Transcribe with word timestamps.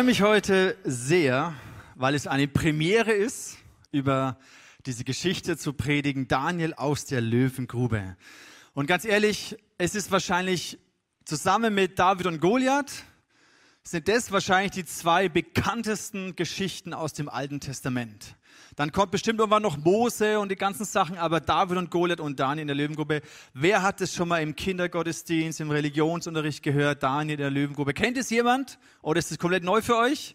freue 0.00 0.06
mich 0.06 0.22
heute 0.22 0.78
sehr, 0.82 1.52
weil 1.94 2.14
es 2.14 2.26
eine 2.26 2.48
Premiere 2.48 3.12
ist, 3.12 3.58
über 3.92 4.38
diese 4.86 5.04
Geschichte 5.04 5.58
zu 5.58 5.74
predigen, 5.74 6.26
Daniel 6.26 6.72
aus 6.72 7.04
der 7.04 7.20
Löwengrube. 7.20 8.16
Und 8.72 8.86
ganz 8.86 9.04
ehrlich, 9.04 9.58
es 9.76 9.94
ist 9.94 10.10
wahrscheinlich 10.10 10.78
zusammen 11.26 11.74
mit 11.74 11.98
David 11.98 12.24
und 12.28 12.40
Goliath, 12.40 13.04
sind 13.82 14.08
das 14.08 14.32
wahrscheinlich 14.32 14.70
die 14.72 14.86
zwei 14.86 15.28
bekanntesten 15.28 16.34
Geschichten 16.34 16.94
aus 16.94 17.12
dem 17.12 17.28
Alten 17.28 17.60
Testament. 17.60 18.36
Dann 18.80 18.92
kommt 18.92 19.10
bestimmt 19.10 19.38
irgendwann 19.40 19.60
noch 19.60 19.76
Mose 19.76 20.40
und 20.40 20.50
die 20.50 20.56
ganzen 20.56 20.86
Sachen, 20.86 21.18
aber 21.18 21.38
David 21.40 21.76
und 21.76 21.90
Goliath 21.90 22.18
und 22.18 22.40
Daniel 22.40 22.62
in 22.62 22.66
der 22.66 22.76
Löwengruppe. 22.76 23.20
Wer 23.52 23.82
hat 23.82 24.00
es 24.00 24.14
schon 24.14 24.26
mal 24.26 24.40
im 24.40 24.56
Kindergottesdienst, 24.56 25.60
im 25.60 25.70
Religionsunterricht 25.70 26.62
gehört? 26.62 27.02
Daniel 27.02 27.34
in 27.34 27.40
der 27.42 27.50
Löwengruppe. 27.50 27.92
Kennt 27.92 28.16
es 28.16 28.30
jemand? 28.30 28.78
Oder 29.02 29.18
ist 29.18 29.30
es 29.30 29.38
komplett 29.38 29.64
neu 29.64 29.82
für 29.82 29.98
euch? 29.98 30.34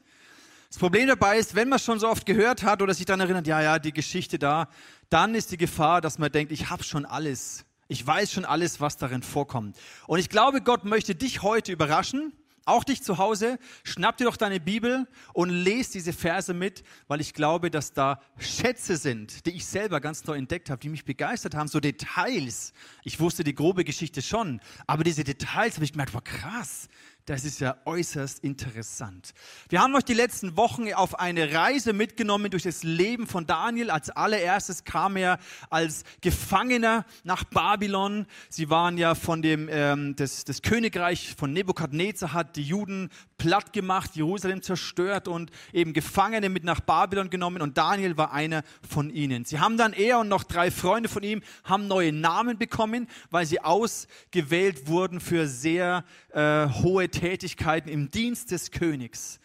Das 0.69 0.77
Problem 0.77 1.07
dabei 1.07 1.39
ist, 1.39 1.55
wenn 1.55 1.69
man 1.69 1.79
schon 1.79 1.97
so 1.97 2.07
oft 2.07 2.27
gehört 2.27 2.61
hat 2.61 2.83
oder 2.83 2.93
sich 2.93 3.07
dann 3.07 3.19
erinnert, 3.19 3.47
ja, 3.47 3.63
ja, 3.63 3.79
die 3.79 3.93
Geschichte 3.93 4.37
da, 4.37 4.69
dann 5.09 5.33
ist 5.33 5.51
die 5.51 5.57
Gefahr, 5.57 5.99
dass 5.99 6.19
man 6.19 6.31
denkt, 6.31 6.51
ich 6.51 6.69
habe 6.69 6.83
schon 6.83 7.07
alles. 7.07 7.65
Ich 7.87 8.05
weiß 8.05 8.31
schon 8.31 8.45
alles, 8.45 8.79
was 8.79 8.97
darin 8.97 9.23
vorkommt. 9.23 9.75
Und 10.05 10.19
ich 10.19 10.29
glaube, 10.29 10.61
Gott 10.61 10.85
möchte 10.85 11.15
dich 11.15 11.41
heute 11.41 11.71
überraschen 11.71 12.31
auch 12.65 12.83
dich 12.83 13.03
zu 13.03 13.17
Hause, 13.17 13.59
schnapp 13.83 14.17
dir 14.17 14.25
doch 14.25 14.37
deine 14.37 14.59
Bibel 14.59 15.07
und 15.33 15.49
lese 15.49 15.93
diese 15.93 16.13
Verse 16.13 16.53
mit, 16.53 16.83
weil 17.07 17.21
ich 17.21 17.33
glaube, 17.33 17.71
dass 17.71 17.93
da 17.93 18.21
Schätze 18.37 18.97
sind, 18.97 19.45
die 19.45 19.51
ich 19.51 19.65
selber 19.65 20.01
ganz 20.01 20.25
neu 20.25 20.35
entdeckt 20.35 20.69
habe, 20.69 20.81
die 20.81 20.89
mich 20.89 21.05
begeistert 21.05 21.55
haben, 21.55 21.67
so 21.67 21.79
Details. 21.79 22.73
Ich 23.03 23.19
wusste 23.19 23.43
die 23.43 23.55
grobe 23.55 23.83
Geschichte 23.83 24.21
schon, 24.21 24.59
aber 24.87 25.03
diese 25.03 25.23
Details 25.23 25.75
habe 25.75 25.85
ich 25.85 25.91
gemerkt, 25.93 26.13
war 26.13 26.23
krass. 26.23 26.89
Das 27.25 27.43
ist 27.43 27.59
ja 27.59 27.75
äußerst 27.85 28.43
interessant. 28.43 29.33
Wir 29.69 29.81
haben 29.81 29.95
euch 29.95 30.03
die 30.03 30.13
letzten 30.13 30.55
Wochen 30.57 30.93
auf 30.93 31.17
eine 31.17 31.51
Reise 31.51 31.91
mitgenommen 31.91 32.51
durch 32.51 32.61
das 32.61 32.83
Leben 32.83 33.25
von 33.25 33.47
Daniel. 33.47 33.89
Als 33.89 34.11
allererstes 34.11 34.83
kam 34.83 35.17
er 35.17 35.39
als 35.71 36.03
Gefangener 36.21 37.03
nach 37.23 37.43
Babylon. 37.45 38.27
Sie 38.49 38.69
waren 38.69 38.99
ja 38.99 39.15
von 39.15 39.41
dem, 39.41 39.67
ähm, 39.71 40.15
das, 40.15 40.43
das 40.43 40.61
Königreich 40.61 41.33
von 41.35 41.51
Nebukadnezar 41.51 42.31
hat 42.31 42.57
die 42.57 42.61
Juden 42.61 43.09
platt 43.39 43.73
gemacht, 43.73 44.11
Jerusalem 44.15 44.61
zerstört 44.61 45.27
und 45.27 45.49
eben 45.73 45.93
Gefangene 45.93 46.49
mit 46.49 46.63
nach 46.63 46.79
Babylon 46.79 47.31
genommen 47.31 47.61
und 47.63 47.75
Daniel 47.75 48.17
war 48.17 48.33
einer 48.33 48.61
von 48.87 49.09
ihnen. 49.09 49.45
Sie 49.45 49.59
haben 49.59 49.77
dann 49.77 49.93
er 49.93 50.19
und 50.19 50.29
noch 50.29 50.43
drei 50.43 50.69
Freunde 50.69 51.09
von 51.09 51.23
ihm 51.23 51.41
haben 51.63 51.87
neue 51.87 52.13
Namen 52.13 52.59
bekommen, 52.59 53.07
weil 53.31 53.47
sie 53.47 53.59
ausgewählt 53.59 54.87
wurden 54.87 55.19
für 55.19 55.47
sehr 55.47 56.05
äh, 56.31 56.67
hohe 56.69 57.09
Tätigkeiten 57.15 57.89
im 57.89 58.11
Dienst 58.11 58.51
des 58.51 58.71
Königs. 58.71 59.39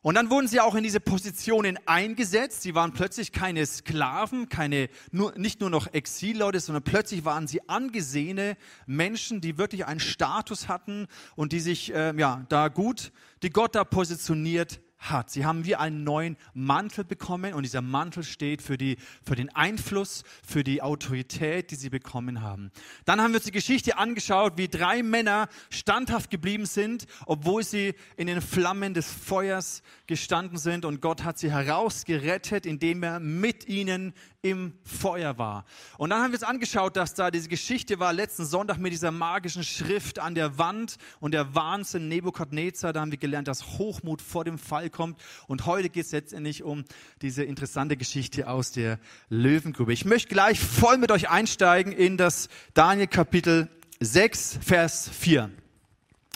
Und 0.00 0.16
dann 0.16 0.28
wurden 0.28 0.48
sie 0.48 0.60
auch 0.60 0.74
in 0.74 0.84
diese 0.84 1.00
Positionen 1.00 1.78
eingesetzt. 1.86 2.60
Sie 2.60 2.74
waren 2.74 2.92
plötzlich 2.92 3.32
keine 3.32 3.64
Sklaven, 3.64 4.50
keine, 4.50 4.90
nur, 5.12 5.32
nicht 5.38 5.60
nur 5.60 5.70
noch 5.70 5.94
Exilleute, 5.94 6.60
sondern 6.60 6.82
plötzlich 6.82 7.24
waren 7.24 7.46
sie 7.46 7.66
angesehene 7.68 8.58
Menschen, 8.86 9.40
die 9.40 9.56
wirklich 9.56 9.86
einen 9.86 10.00
Status 10.00 10.68
hatten 10.68 11.06
und 11.36 11.52
die 11.52 11.60
sich 11.60 11.94
äh, 11.94 12.14
ja, 12.18 12.44
da 12.50 12.68
gut, 12.68 13.12
die 13.42 13.48
Gott 13.48 13.74
da 13.74 13.84
positioniert 13.84 14.80
hat. 15.10 15.30
Sie 15.30 15.44
haben 15.44 15.64
wie 15.64 15.76
einen 15.76 16.04
neuen 16.04 16.36
Mantel 16.52 17.04
bekommen 17.04 17.54
und 17.54 17.62
dieser 17.62 17.82
Mantel 17.82 18.24
steht 18.24 18.62
für, 18.62 18.76
die, 18.76 18.96
für 19.24 19.36
den 19.36 19.54
Einfluss, 19.54 20.24
für 20.46 20.64
die 20.64 20.82
Autorität, 20.82 21.70
die 21.70 21.76
sie 21.76 21.90
bekommen 21.90 22.42
haben. 22.42 22.70
Dann 23.04 23.20
haben 23.20 23.32
wir 23.32 23.36
uns 23.36 23.44
die 23.44 23.52
Geschichte 23.52 23.98
angeschaut, 23.98 24.54
wie 24.56 24.68
drei 24.68 25.02
Männer 25.02 25.48
standhaft 25.70 26.30
geblieben 26.30 26.66
sind, 26.66 27.06
obwohl 27.26 27.64
sie 27.64 27.94
in 28.16 28.26
den 28.26 28.40
Flammen 28.40 28.94
des 28.94 29.10
Feuers 29.10 29.82
gestanden 30.06 30.58
sind 30.58 30.84
und 30.84 31.00
Gott 31.00 31.24
hat 31.24 31.38
sie 31.38 31.50
herausgerettet, 31.50 32.66
indem 32.66 33.02
er 33.02 33.20
mit 33.20 33.68
ihnen 33.68 34.14
im 34.44 34.74
Feuer 34.84 35.38
war. 35.38 35.64
Und 35.96 36.10
dann 36.10 36.20
haben 36.20 36.32
wir 36.32 36.38
uns 36.38 36.42
angeschaut, 36.42 36.96
dass 36.96 37.14
da 37.14 37.30
diese 37.30 37.48
Geschichte 37.48 37.98
war 37.98 38.12
letzten 38.12 38.44
Sonntag 38.44 38.76
mit 38.76 38.92
dieser 38.92 39.10
magischen 39.10 39.64
Schrift 39.64 40.18
an 40.18 40.34
der 40.34 40.58
Wand 40.58 40.98
und 41.18 41.32
der 41.32 41.54
Wahnsinn 41.54 42.08
Nebukadnezar. 42.08 42.92
Da 42.92 43.00
haben 43.00 43.10
wir 43.10 43.18
gelernt, 43.18 43.48
dass 43.48 43.78
Hochmut 43.78 44.20
vor 44.20 44.44
dem 44.44 44.58
Fall 44.58 44.90
kommt. 44.94 45.20
Und 45.46 45.66
heute 45.66 45.90
geht 45.90 46.06
es 46.06 46.12
letztendlich 46.12 46.62
um 46.62 46.84
diese 47.20 47.44
interessante 47.44 47.98
Geschichte 47.98 48.48
aus 48.48 48.72
der 48.72 48.98
Löwengrube. 49.28 49.92
Ich 49.92 50.06
möchte 50.06 50.28
gleich 50.28 50.58
voll 50.58 50.96
mit 50.96 51.10
euch 51.10 51.28
einsteigen 51.28 51.92
in 51.92 52.16
das 52.16 52.48
Daniel 52.72 53.08
Kapitel 53.08 53.68
6, 54.00 54.60
Vers 54.62 55.10
4. 55.12 55.50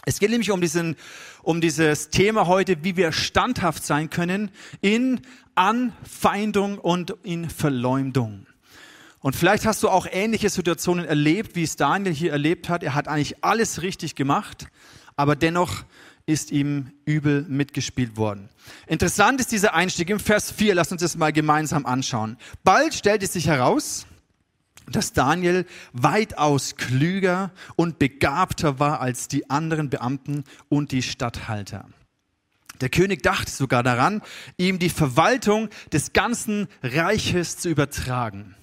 Es 0.05 0.19
geht 0.19 0.31
nämlich 0.31 0.51
um, 0.51 0.61
diesen, 0.61 0.97
um 1.43 1.61
dieses 1.61 2.11
Thema 2.11 2.47
heute, 2.47 2.83
wie 2.83 2.97
wir 2.97 3.13
standhaft 3.13 3.85
sein 3.85 4.11
können 4.11 4.51
in 4.81 5.21
Anfeindung 5.55 6.79
und 6.79 7.15
in 7.23 7.51
Verleumdung. 7.51 8.47
Und 9.21 9.35
vielleicht 9.35 9.67
hast 9.67 9.83
du 9.83 9.89
auch 9.89 10.07
ähnliche 10.11 10.49
Situationen 10.49 11.05
erlebt, 11.05 11.57
wie 11.57 11.65
es 11.65 11.77
Daniel 11.77 12.15
hier 12.15 12.33
erlebt 12.33 12.69
hat. 12.69 12.83
Er 12.83 12.95
hat 12.95 13.09
eigentlich 13.09 13.45
alles 13.45 13.83
richtig 13.83 14.15
gemacht, 14.15 14.69
aber 15.17 15.35
dennoch 15.35 15.85
ist 16.29 16.53
ihm 16.53 16.93
übel 17.07 17.47
mitgespielt 17.49 18.19
worden. 18.19 18.51
Interessant 18.87 19.41
ist 19.41 19.51
dieser 19.51 19.73
Einstieg 19.73 20.11
im 20.11 20.21
Vers 20.21 20.53
4. 20.53 20.75
Lass 20.75 20.93
uns 20.93 21.01
das 21.01 21.17
mal 21.17 21.33
gemeinsam 21.33 21.87
anschauen. 21.87 22.37
Bald 22.65 22.93
stellt 22.93 23.23
es 23.23 23.33
sich 23.33 23.47
heraus, 23.47 24.07
dass 24.87 25.15
Daniel 25.15 25.65
weitaus 25.95 26.77
klüger 26.77 27.51
und 27.77 27.99
begabter 27.99 28.79
war 28.79 29.01
als 29.01 29.29
die 29.29 29.49
anderen 29.49 29.89
Beamten 29.89 30.45
und 30.69 30.93
die 30.93 31.03
Statthalter. 31.03 31.87
Der 32.83 32.91
König 32.91 33.23
dachte 33.23 33.51
sogar 33.51 33.83
daran, 33.83 34.21
ihm 34.59 34.79
die 34.79 34.91
Verwaltung 34.91 35.71
des 35.93 36.13
ganzen 36.13 36.69
Reiches 36.83 37.57
zu 37.57 37.71
übertragen. 37.71 38.55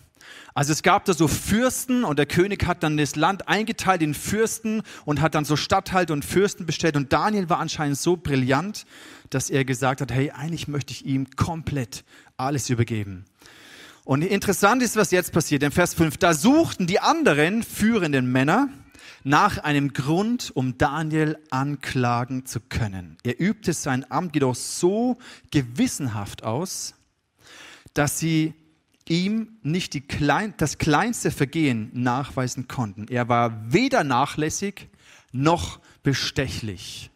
Also 0.55 0.71
es 0.71 0.83
gab 0.83 1.03
da 1.03 1.13
so 1.13 1.27
Fürsten 1.27 2.05
und 2.05 2.17
der 2.17 2.25
König 2.25 2.65
hat 2.65 2.81
dann 2.81 2.95
das 2.95 3.17
Land 3.17 3.49
eingeteilt 3.49 4.01
in 4.01 4.13
Fürsten 4.13 4.83
und 5.03 5.19
hat 5.19 5.35
dann 5.35 5.43
so 5.43 5.57
Statthalter 5.57 6.13
und 6.13 6.23
Fürsten 6.23 6.65
bestellt. 6.65 6.95
Und 6.95 7.11
Daniel 7.11 7.49
war 7.49 7.59
anscheinend 7.59 7.97
so 7.97 8.15
brillant, 8.15 8.85
dass 9.29 9.49
er 9.49 9.65
gesagt 9.65 9.99
hat, 9.99 10.13
hey, 10.13 10.31
eigentlich 10.31 10.69
möchte 10.69 10.93
ich 10.93 11.05
ihm 11.05 11.29
komplett 11.35 12.05
alles 12.37 12.69
übergeben. 12.69 13.25
Und 14.05 14.21
interessant 14.21 14.81
ist, 14.81 14.95
was 14.95 15.11
jetzt 15.11 15.33
passiert. 15.33 15.61
In 15.61 15.71
Vers 15.71 15.93
5, 15.93 16.15
da 16.17 16.33
suchten 16.33 16.87
die 16.87 17.01
anderen 17.01 17.61
führenden 17.61 18.31
Männer, 18.31 18.69
nach 19.25 19.57
einem 19.57 19.91
Grund, 19.91 20.51
um 20.53 20.77
Daniel 20.77 21.37
anklagen 21.49 22.45
zu 22.45 22.59
können. 22.59 23.17
Er 23.23 23.41
übte 23.41 23.73
sein 23.73 24.09
Amt 24.09 24.35
jedoch 24.35 24.53
so 24.53 25.17
gewissenhaft 25.49 26.43
aus, 26.43 26.93
dass 27.95 28.19
sie 28.19 28.53
ihm 29.07 29.57
nicht 29.61 29.93
die 29.93 30.01
klein, 30.01 30.53
das 30.57 30.77
kleinste 30.77 31.31
Vergehen 31.31 31.91
nachweisen 31.93 32.67
konnten. 32.67 33.07
Er 33.09 33.29
war 33.29 33.71
weder 33.71 34.03
nachlässig 34.03 34.87
noch 35.31 35.79
bestechlich. 36.03 37.11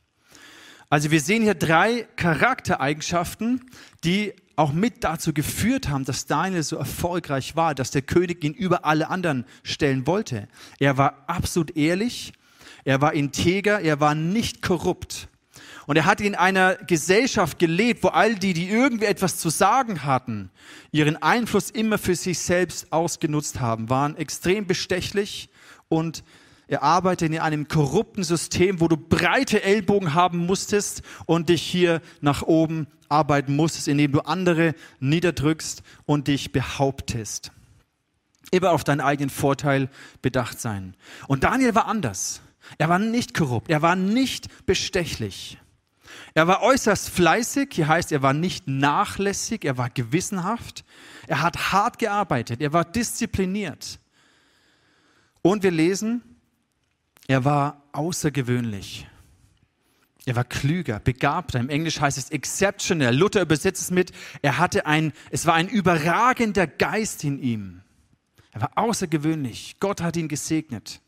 Also 0.90 1.12
wir 1.12 1.22
sehen 1.22 1.44
hier 1.44 1.56
drei 1.56 2.08
Charaktereigenschaften, 2.16 3.70
die 4.04 4.34
auch 4.56 4.74
mit 4.74 5.04
dazu 5.04 5.34
geführt 5.34 5.88
haben, 5.88 6.04
dass 6.04 6.26
Daniel 6.26 6.64
so 6.64 6.76
erfolgreich 6.76 7.56
war, 7.56 7.74
dass 7.74 7.92
der 7.92 8.02
König 8.02 8.44
ihn 8.44 8.54
über 8.54 8.86
alle 8.86 9.10
anderen 9.10 9.46
stellen 9.64 10.06
wollte. 10.06 10.50
Er 10.80 10.98
war 10.98 11.24
absolut 11.28 11.78
ehrlich, 11.78 12.34
er 12.84 13.02
war 13.02 13.14
integer, 13.14 13.80
er 13.80 14.00
war 14.00 14.16
nicht 14.16 14.62
korrupt. 14.62 15.29
Und 15.90 15.96
er 15.96 16.06
hat 16.06 16.22
in 16.22 16.36
einer 16.36 16.76
Gesellschaft 16.76 17.58
gelebt, 17.58 18.04
wo 18.04 18.10
all 18.10 18.36
die, 18.36 18.54
die 18.54 18.70
irgendwie 18.70 19.06
etwas 19.06 19.38
zu 19.38 19.50
sagen 19.50 20.04
hatten, 20.04 20.52
ihren 20.92 21.18
Einfluss 21.18 21.72
immer 21.72 21.98
für 21.98 22.14
sich 22.14 22.38
selbst 22.38 22.94
ausgenutzt 22.94 23.60
haben, 23.60 23.90
waren 23.90 24.16
extrem 24.16 24.68
bestechlich 24.68 25.50
und 25.88 26.24
er 26.68 26.84
arbeitet 26.84 27.32
in 27.32 27.40
einem 27.40 27.68
korrupten 27.68 28.24
System, 28.24 28.82
wo 28.82 28.88
du 28.88 28.98
breite 28.98 29.64
Ellbogen 29.64 30.14
haben 30.14 30.38
musstest 30.46 31.02
und 31.26 31.50
dich 31.50 31.64
hier 31.64 32.02
nach 32.22 32.44
oben 32.44 32.86
arbeiten 33.08 33.56
musstest, 33.56 33.88
indem 33.88 34.12
du 34.12 34.20
andere 34.20 34.76
niederdrückst 35.00 35.82
und 36.06 36.28
dich 36.28 36.52
behauptest. 36.52 37.52
Immer 38.52 38.74
auf 38.74 38.84
deinen 38.84 39.02
eigenen 39.02 39.32
Vorteil 39.32 39.90
bedacht 40.22 40.62
sein. 40.62 40.96
Und 41.28 41.44
Daniel 41.44 41.74
war 41.74 41.88
anders. 41.88 42.42
Er 42.78 42.90
war 42.90 43.00
nicht 43.00 43.34
korrupt, 43.34 43.72
er 43.72 43.82
war 43.82 43.96
nicht 43.96 44.68
bestechlich. 44.68 45.58
Er 46.40 46.48
war 46.48 46.62
äußerst 46.62 47.10
fleißig, 47.10 47.68
hier 47.74 47.90
heißt, 47.90 48.14
er 48.14 48.22
war 48.22 48.32
nicht 48.32 48.66
nachlässig, 48.66 49.66
er 49.66 49.78
war 49.78 49.90
gewissenhaft, 49.90 50.86
er 51.28 51.42
hat 51.42 51.74
hart 51.74 52.00
gearbeitet, 52.00 52.62
er 52.62 52.72
war 52.72 52.86
diszipliniert. 52.86 54.00
Und 55.42 55.64
wir 55.64 55.72
lesen, 55.72 56.24
er 57.28 57.44
war 57.44 57.84
außergewöhnlich. 57.92 59.06
Er 60.26 60.38
war 60.38 60.46
klüger, 60.46 61.02
begabter. 61.02 61.60
Im 61.60 61.68
Englisch 61.68 62.00
heißt 62.00 62.18
es 62.18 62.30
exceptional. 62.30 63.14
Luther 63.14 63.42
übersetzt 63.42 63.82
es 63.82 63.92
mit, 63.92 64.14
er 64.42 64.60
hatte 64.60 64.86
ein, 64.86 65.12
es 65.32 65.46
war 65.46 65.56
ein 65.56 65.68
überragender 65.68 66.68
Geist 66.68 67.26
in 67.26 67.44
ihm. 67.44 67.82
Er 68.54 68.62
war 68.62 68.72
außergewöhnlich. 68.78 69.76
Gott 69.82 70.00
hat 70.00 70.16
ihn 70.16 70.30
gesegnet. 70.30 71.02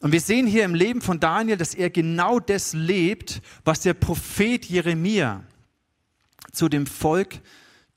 Und 0.00 0.12
wir 0.12 0.20
sehen 0.20 0.46
hier 0.46 0.64
im 0.64 0.74
Leben 0.74 1.00
von 1.00 1.18
Daniel, 1.18 1.56
dass 1.56 1.74
er 1.74 1.90
genau 1.90 2.38
das 2.38 2.72
lebt, 2.72 3.42
was 3.64 3.80
der 3.80 3.94
Prophet 3.94 4.64
Jeremia 4.64 5.42
zu 6.52 6.68
dem 6.68 6.86
Volk 6.86 7.40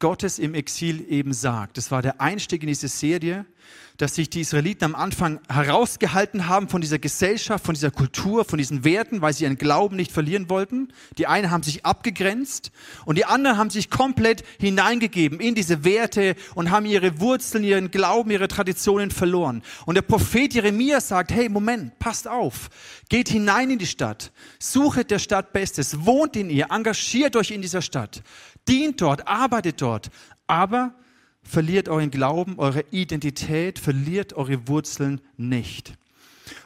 Gottes 0.01 0.39
im 0.39 0.53
Exil 0.53 1.05
eben 1.09 1.31
sagt. 1.31 1.77
Das 1.77 1.91
war 1.91 2.01
der 2.01 2.19
Einstieg 2.19 2.63
in 2.63 2.67
diese 2.67 2.89
Serie, 2.89 3.45
dass 3.97 4.15
sich 4.15 4.31
die 4.31 4.41
Israeliten 4.41 4.83
am 4.83 4.95
Anfang 4.95 5.39
herausgehalten 5.47 6.47
haben 6.47 6.69
von 6.69 6.81
dieser 6.81 6.97
Gesellschaft, 6.97 7.63
von 7.63 7.75
dieser 7.75 7.91
Kultur, 7.91 8.45
von 8.45 8.57
diesen 8.57 8.83
Werten, 8.83 9.21
weil 9.21 9.31
sie 9.31 9.43
ihren 9.43 9.59
Glauben 9.59 9.95
nicht 9.95 10.11
verlieren 10.11 10.49
wollten. 10.49 10.91
Die 11.19 11.27
einen 11.27 11.51
haben 11.51 11.61
sich 11.61 11.85
abgegrenzt 11.85 12.71
und 13.05 13.17
die 13.19 13.25
anderen 13.25 13.57
haben 13.57 13.69
sich 13.69 13.91
komplett 13.91 14.43
hineingegeben 14.59 15.39
in 15.39 15.53
diese 15.53 15.83
Werte 15.83 16.35
und 16.55 16.71
haben 16.71 16.87
ihre 16.87 17.19
Wurzeln, 17.19 17.63
ihren 17.63 17.91
Glauben, 17.91 18.31
ihre 18.31 18.47
Traditionen 18.47 19.11
verloren. 19.11 19.61
Und 19.85 19.95
der 19.95 20.01
Prophet 20.01 20.53
Jeremia 20.53 20.99
sagt, 20.99 21.31
hey, 21.31 21.47
Moment, 21.47 21.99
passt 21.99 22.27
auf, 22.27 22.69
geht 23.07 23.29
hinein 23.29 23.69
in 23.69 23.77
die 23.77 23.85
Stadt, 23.85 24.31
suchet 24.57 25.11
der 25.11 25.19
Stadt 25.19 25.53
Bestes, 25.53 26.05
wohnt 26.05 26.35
in 26.35 26.49
ihr, 26.49 26.67
engagiert 26.71 27.35
euch 27.35 27.51
in 27.51 27.61
dieser 27.61 27.83
Stadt, 27.83 28.23
dient 28.67 29.01
dort, 29.01 29.27
arbeitet 29.27 29.81
dort, 29.81 30.09
aber 30.47 30.93
verliert 31.43 31.89
euren 31.89 32.11
Glauben, 32.11 32.59
eure 32.59 32.85
Identität, 32.91 33.79
verliert 33.79 34.33
eure 34.33 34.67
Wurzeln 34.67 35.21
nicht. 35.37 35.97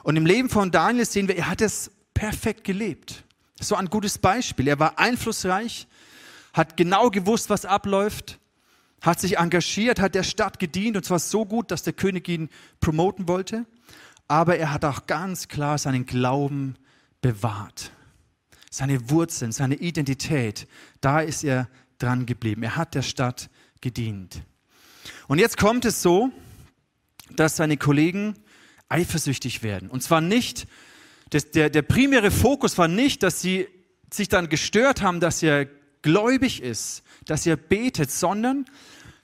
Und 0.02 0.16
im 0.16 0.26
Leben 0.26 0.48
von 0.48 0.70
Daniel 0.70 1.06
sehen 1.06 1.28
wir, 1.28 1.36
er 1.36 1.48
hat 1.48 1.60
es 1.60 1.90
perfekt 2.14 2.64
gelebt. 2.64 3.24
Das 3.58 3.70
war 3.70 3.78
ein 3.78 3.86
gutes 3.90 4.18
Beispiel. 4.18 4.68
Er 4.68 4.78
war 4.78 4.98
einflussreich, 4.98 5.86
hat 6.52 6.76
genau 6.76 7.10
gewusst, 7.10 7.50
was 7.50 7.64
abläuft, 7.64 8.38
hat 9.00 9.20
sich 9.20 9.38
engagiert, 9.38 10.00
hat 10.00 10.14
der 10.14 10.22
Stadt 10.22 10.58
gedient 10.58 10.96
und 10.96 11.04
zwar 11.04 11.18
so 11.18 11.44
gut, 11.44 11.70
dass 11.70 11.82
der 11.82 11.92
König 11.92 12.28
ihn 12.28 12.48
promoten 12.80 13.28
wollte. 13.28 13.66
Aber 14.28 14.56
er 14.56 14.72
hat 14.72 14.84
auch 14.84 15.06
ganz 15.06 15.48
klar 15.48 15.78
seinen 15.78 16.06
Glauben 16.06 16.76
bewahrt. 17.20 17.92
Seine 18.70 19.08
Wurzeln, 19.10 19.52
seine 19.52 19.76
Identität, 19.76 20.66
da 21.00 21.20
ist 21.20 21.44
er 21.44 21.68
dran 21.98 22.26
geblieben. 22.26 22.62
Er 22.62 22.76
hat 22.76 22.94
der 22.94 23.02
Stadt 23.02 23.48
gedient. 23.80 24.42
Und 25.28 25.38
jetzt 25.38 25.56
kommt 25.56 25.84
es 25.84 26.02
so, 26.02 26.30
dass 27.30 27.56
seine 27.56 27.76
Kollegen 27.76 28.34
eifersüchtig 28.88 29.62
werden. 29.62 29.90
Und 29.90 30.02
zwar 30.02 30.20
nicht, 30.20 30.66
das, 31.30 31.50
der, 31.50 31.70
der 31.70 31.82
primäre 31.82 32.30
Fokus 32.30 32.78
war 32.78 32.88
nicht, 32.88 33.22
dass 33.22 33.40
sie 33.40 33.66
sich 34.12 34.28
dann 34.28 34.48
gestört 34.48 35.02
haben, 35.02 35.20
dass 35.20 35.42
er 35.42 35.66
gläubig 36.02 36.62
ist, 36.62 37.02
dass 37.24 37.46
er 37.46 37.56
betet, 37.56 38.10
sondern 38.10 38.66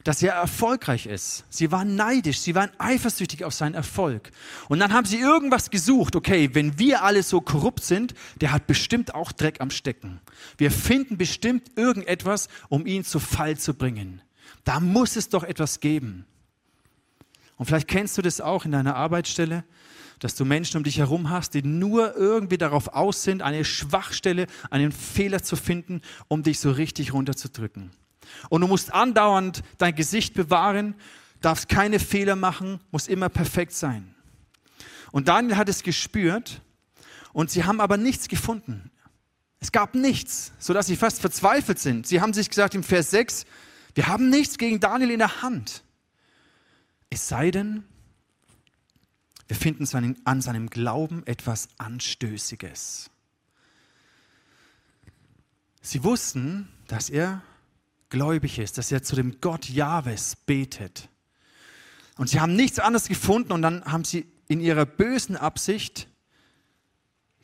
dass 0.05 0.23
er 0.23 0.35
erfolgreich 0.35 1.07
ist. 1.07 1.45
Sie 1.49 1.71
waren 1.71 1.95
neidisch, 1.95 2.41
sie 2.41 2.55
waren 2.55 2.71
eifersüchtig 2.79 3.45
auf 3.45 3.55
seinen 3.55 3.75
Erfolg. 3.75 4.31
Und 4.69 4.81
dann 4.81 4.93
haben 4.93 5.07
sie 5.07 5.19
irgendwas 5.19 5.71
gesucht. 5.71 6.17
Okay, 6.17 6.51
wenn 6.53 6.79
wir 6.79 7.03
alle 7.05 7.23
so 7.23 7.41
korrupt 7.41 7.85
sind, 7.85 8.15
der 8.41 8.53
hat 8.53 8.67
bestimmt 8.67 9.15
auch 9.15 9.33
Dreck 9.33 9.61
am 9.61 9.71
Stecken. 9.71 10.21
Wir 10.59 10.71
finden 10.71 11.17
bestimmt 11.17 11.71
irgendetwas, 11.77 12.49
um 12.69 12.87
ihn 12.87 13.05
zu 13.05 13.21
Fall 13.21 13.57
zu 13.57 13.75
bringen. 13.75 14.23
Da 14.65 14.81
muss 14.81 15.17
es 15.17 15.29
doch 15.29 15.45
etwas 15.45 15.81
geben. 15.81 16.27
Und 17.57 17.67
vielleicht 17.67 17.89
kennst 17.89 18.19
du 18.19 18.23
das 18.23 18.41
auch 18.41 18.65
in 18.65 18.73
deiner 18.73 18.97
Arbeitsstelle, 18.97 19.65
dass 20.19 20.35
du 20.37 20.45
Menschen 20.45 20.77
um 20.77 20.85
dich 20.85 20.99
herum 20.99 21.31
hast, 21.31 21.55
die 21.55 21.63
nur 21.63 22.17
irgendwie 22.17 22.59
darauf 22.59 22.89
aus 22.89 23.25
sind, 23.25 23.43
eine 23.43 23.65
Schwachstelle, 23.65 24.47
einen 24.71 24.93
Fehler 24.93 25.43
zu 25.43 25.57
finden, 25.57 26.01
um 26.29 26.43
dich 26.43 26.61
so 26.61 26.71
richtig 26.71 27.13
runterzudrücken. 27.13 27.91
Und 28.49 28.61
du 28.61 28.67
musst 28.67 28.93
andauernd 28.93 29.63
dein 29.79 29.95
Gesicht 29.95 30.35
bewahren, 30.35 30.95
darfst 31.41 31.69
keine 31.69 31.99
Fehler 31.99 32.37
machen, 32.37 32.81
musst 32.91 33.09
immer 33.09 33.29
perfekt 33.29 33.73
sein. 33.73 34.15
Und 35.11 35.29
Daniel 35.29 35.57
hat 35.57 35.69
es 35.69 35.83
gespürt 35.83 36.63
und 37.33 37.51
sie 37.51 37.65
haben 37.65 37.81
aber 37.81 37.97
nichts 37.97 38.29
gefunden. 38.29 38.91
Es 39.61 39.71
gab 39.71 39.95
nichts, 39.95 40.53
sodass 40.59 40.87
sie 40.87 40.97
fast 40.97 41.21
verzweifelt 41.21 41.79
sind. 41.79 42.07
Sie 42.07 42.21
haben 42.21 42.33
sich 42.33 42.49
gesagt 42.49 42.75
im 42.75 42.83
Vers 42.83 43.11
6, 43.11 43.45
wir 43.95 44.07
haben 44.07 44.31
nichts 44.31 44.59
gegen 44.59 44.81
Daniel 44.81 45.11
in 45.11 45.19
der 45.19 45.43
Hand. 45.43 45.85
Es 47.11 47.29
sei 47.29 47.51
denn, 47.51 47.85
wir 49.47 49.57
finden 49.57 50.17
an 50.25 50.41
seinem 50.41 50.71
Glauben 50.71 51.27
etwas 51.27 51.69
Anstößiges. 51.77 53.11
Sie 55.83 56.03
wussten, 56.05 56.69
dass 56.87 57.11
er 57.11 57.43
gläubig 58.12 58.59
ist, 58.59 58.76
dass 58.76 58.93
er 58.93 59.03
zu 59.03 59.17
dem 59.17 59.41
Gott 59.41 59.70
Jahwes 59.70 60.37
betet. 60.37 61.09
Und 62.19 62.29
sie 62.29 62.41
haben 62.41 62.55
nichts 62.55 62.79
anderes 62.79 63.09
gefunden 63.09 63.53
und 63.53 63.62
dann 63.62 63.82
haben 63.87 64.05
sie 64.05 64.26
in 64.49 64.61
ihrer 64.61 64.85
bösen 64.85 65.35
Absicht 65.35 66.09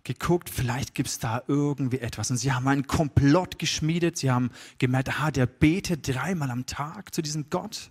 geguckt, 0.05 0.51
vielleicht 0.51 0.95
gibt 0.95 1.09
es 1.09 1.19
da 1.19 1.43
irgendwie 1.49 2.01
etwas. 2.01 2.31
Und 2.31 2.37
sie 2.37 2.53
haben 2.53 2.69
einen 2.69 2.87
Komplott 2.87 3.59
geschmiedet. 3.59 4.19
Sie 4.19 4.31
haben 4.31 4.51
gemerkt, 4.79 5.09
aha, 5.09 5.31
der 5.31 5.47
betet 5.47 6.07
dreimal 6.07 6.51
am 6.51 6.67
Tag 6.67 7.15
zu 7.15 7.23
diesem 7.23 7.49
Gott. 7.49 7.91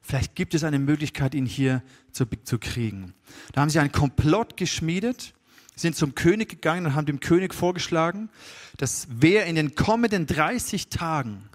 Vielleicht 0.00 0.34
gibt 0.34 0.54
es 0.54 0.64
eine 0.64 0.78
Möglichkeit, 0.78 1.34
ihn 1.34 1.44
hier 1.44 1.82
zu, 2.12 2.24
zu 2.44 2.58
kriegen. 2.58 3.12
Da 3.52 3.60
haben 3.60 3.68
sie 3.68 3.78
einen 3.78 3.92
Komplott 3.92 4.56
geschmiedet, 4.56 5.34
sind 5.76 5.96
zum 5.96 6.14
König 6.14 6.48
gegangen 6.48 6.86
und 6.86 6.94
haben 6.94 7.06
dem 7.06 7.20
König 7.20 7.54
vorgeschlagen, 7.54 8.30
dass 8.78 9.06
wer 9.10 9.44
in 9.44 9.54
den 9.54 9.74
kommenden 9.74 10.26
30 10.26 10.88
Tagen 10.88 11.49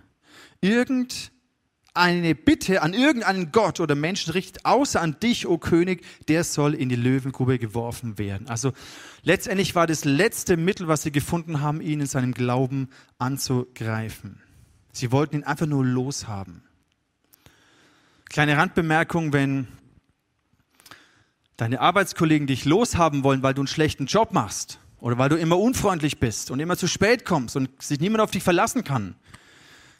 irgend 0.61 1.31
eine 1.95 2.35
Bitte 2.35 2.81
an 2.81 2.93
irgendeinen 2.93 3.51
Gott 3.51 3.79
oder 3.79 3.95
Menschen 3.95 4.33
richtet, 4.33 4.65
außer 4.65 5.01
an 5.01 5.17
dich, 5.21 5.47
o 5.47 5.53
oh 5.53 5.57
König, 5.57 6.03
der 6.27 6.43
soll 6.43 6.73
in 6.73 6.89
die 6.89 6.97
Löwengrube 6.97 7.57
geworfen 7.57 8.17
werden. 8.17 8.49
Also 8.49 8.73
letztendlich 9.23 9.75
war 9.75 9.87
das 9.87 10.03
letzte 10.03 10.57
Mittel, 10.57 10.89
was 10.89 11.03
sie 11.03 11.11
gefunden 11.11 11.61
haben, 11.61 11.79
ihn 11.79 12.01
in 12.01 12.05
seinem 12.05 12.33
Glauben 12.33 12.89
anzugreifen. 13.17 14.41
Sie 14.91 15.11
wollten 15.11 15.37
ihn 15.37 15.43
einfach 15.43 15.67
nur 15.67 15.85
loshaben. 15.85 16.63
Kleine 18.29 18.57
Randbemerkung, 18.57 19.31
wenn 19.31 19.67
deine 21.55 21.79
Arbeitskollegen 21.79 22.47
dich 22.47 22.65
loshaben 22.65 23.23
wollen, 23.23 23.41
weil 23.41 23.53
du 23.53 23.61
einen 23.61 23.67
schlechten 23.67 24.07
Job 24.07 24.33
machst 24.33 24.79
oder 24.99 25.17
weil 25.17 25.29
du 25.29 25.37
immer 25.37 25.57
unfreundlich 25.57 26.19
bist 26.19 26.51
und 26.51 26.59
immer 26.59 26.75
zu 26.75 26.87
spät 26.87 27.23
kommst 27.23 27.55
und 27.55 27.81
sich 27.81 28.01
niemand 28.01 28.21
auf 28.21 28.31
dich 28.31 28.43
verlassen 28.43 28.83
kann, 28.83 29.15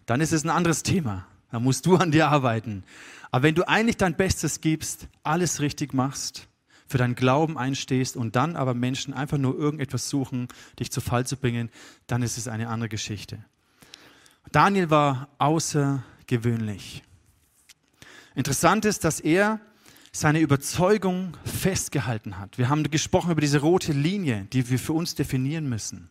dann 0.06 0.22
ist 0.22 0.32
es 0.32 0.44
ein 0.44 0.50
anderes 0.50 0.84
Thema. 0.84 1.28
Da 1.52 1.60
musst 1.60 1.86
du 1.86 1.96
an 1.96 2.12
dir 2.12 2.28
arbeiten. 2.28 2.84
Aber 3.32 3.44
wenn 3.44 3.56
du 3.56 3.68
eigentlich 3.68 3.98
dein 3.98 4.16
Bestes 4.16 4.62
gibst, 4.62 5.08
alles 5.24 5.62
richtig 5.62 5.94
machst, 5.94 6.48
für 6.88 6.98
deinen 6.98 7.16
Glauben 7.16 7.58
einstehst 7.58 8.16
und 8.16 8.36
dann 8.36 8.56
aber 8.56 8.74
Menschen 8.74 9.14
einfach 9.14 9.38
nur 9.38 9.58
irgendetwas 9.58 10.10
suchen, 10.10 10.48
dich 10.80 10.92
zu 10.92 11.02
Fall 11.02 11.26
zu 11.26 11.38
bringen, 11.38 11.70
dann 12.08 12.22
ist 12.22 12.38
es 12.38 12.48
eine 12.48 12.70
andere 12.70 12.90
Geschichte. 12.90 13.44
Daniel 14.52 14.90
war 14.90 15.30
außergewöhnlich. 15.40 17.04
Interessant 18.36 18.86
ist, 18.86 19.04
dass 19.04 19.20
er 19.20 19.60
seine 20.12 20.40
Überzeugung 20.40 21.36
festgehalten 21.44 22.38
hat. 22.38 22.58
Wir 22.58 22.70
haben 22.70 22.84
gesprochen 22.84 23.32
über 23.32 23.42
diese 23.42 23.60
rote 23.60 23.92
Linie, 23.92 24.48
die 24.54 24.70
wir 24.70 24.80
für 24.80 24.94
uns 24.94 25.16
definieren 25.16 25.68
müssen. 25.68 26.10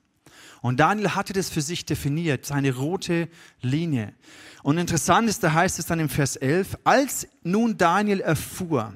Und 0.64 0.80
Daniel 0.80 1.11
hatte 1.11 1.35
das 1.35 1.50
für 1.50 1.61
sich 1.61 1.85
definiert, 1.85 2.47
seine 2.47 2.75
rote 2.75 3.28
Linie. 3.61 4.14
Und 4.62 4.78
interessant 4.78 5.28
ist, 5.28 5.44
da 5.44 5.52
heißt 5.52 5.78
es 5.78 5.85
dann 5.85 6.00
im 6.00 6.09
Vers 6.09 6.37
11, 6.37 6.78
als 6.85 7.28
nun 7.42 7.76
Daniel 7.76 8.23
erfuhr, 8.23 8.94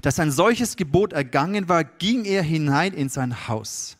dass 0.00 0.20
ein 0.20 0.30
solches 0.30 0.76
Gebot 0.76 1.12
ergangen 1.12 1.68
war, 1.68 1.82
ging 1.82 2.24
er 2.24 2.44
hinein 2.44 2.92
in 2.92 3.08
sein 3.08 3.48
Haus. 3.48 3.96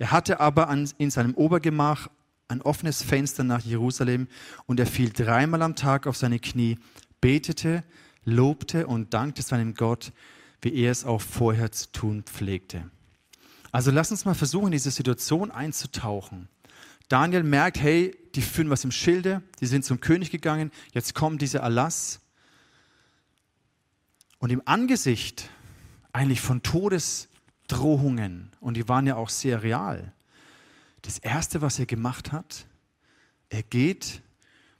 Er 0.00 0.10
hatte 0.10 0.40
aber 0.40 0.68
an, 0.68 0.90
in 0.98 1.12
seinem 1.12 1.34
Obergemach 1.34 2.08
ein 2.48 2.60
offenes 2.60 3.04
Fenster 3.04 3.44
nach 3.44 3.64
Jerusalem 3.64 4.26
und 4.66 4.80
er 4.80 4.86
fiel 4.86 5.10
dreimal 5.10 5.62
am 5.62 5.76
Tag 5.76 6.08
auf 6.08 6.16
seine 6.16 6.40
Knie, 6.40 6.76
betete, 7.20 7.84
lobte 8.24 8.88
und 8.88 9.14
dankte 9.14 9.42
seinem 9.42 9.74
Gott, 9.74 10.12
wie 10.60 10.74
er 10.74 10.90
es 10.90 11.04
auch 11.04 11.20
vorher 11.20 11.70
zu 11.70 11.92
tun 11.92 12.24
pflegte. 12.24 12.90
Also 13.70 13.90
lass 13.90 14.10
uns 14.10 14.24
mal 14.24 14.34
versuchen, 14.34 14.66
in 14.66 14.72
diese 14.72 14.90
Situation 14.90 15.50
einzutauchen. 15.50 16.48
Daniel 17.08 17.42
merkt, 17.42 17.80
hey, 17.80 18.16
die 18.34 18.42
führen 18.42 18.70
was 18.70 18.84
im 18.84 18.90
Schilde, 18.90 19.42
die 19.60 19.66
sind 19.66 19.84
zum 19.84 20.00
König 20.00 20.30
gegangen, 20.30 20.70
jetzt 20.92 21.14
kommt 21.14 21.42
dieser 21.42 21.60
Erlass. 21.60 22.20
Und 24.38 24.50
im 24.50 24.62
Angesicht 24.66 25.48
eigentlich 26.12 26.40
von 26.40 26.62
Todesdrohungen, 26.62 28.52
und 28.60 28.76
die 28.76 28.88
waren 28.88 29.06
ja 29.06 29.16
auch 29.16 29.30
sehr 29.30 29.62
real, 29.62 30.12
das 31.02 31.18
Erste, 31.18 31.62
was 31.62 31.78
er 31.78 31.86
gemacht 31.86 32.32
hat, 32.32 32.66
er 33.48 33.62
geht, 33.62 34.22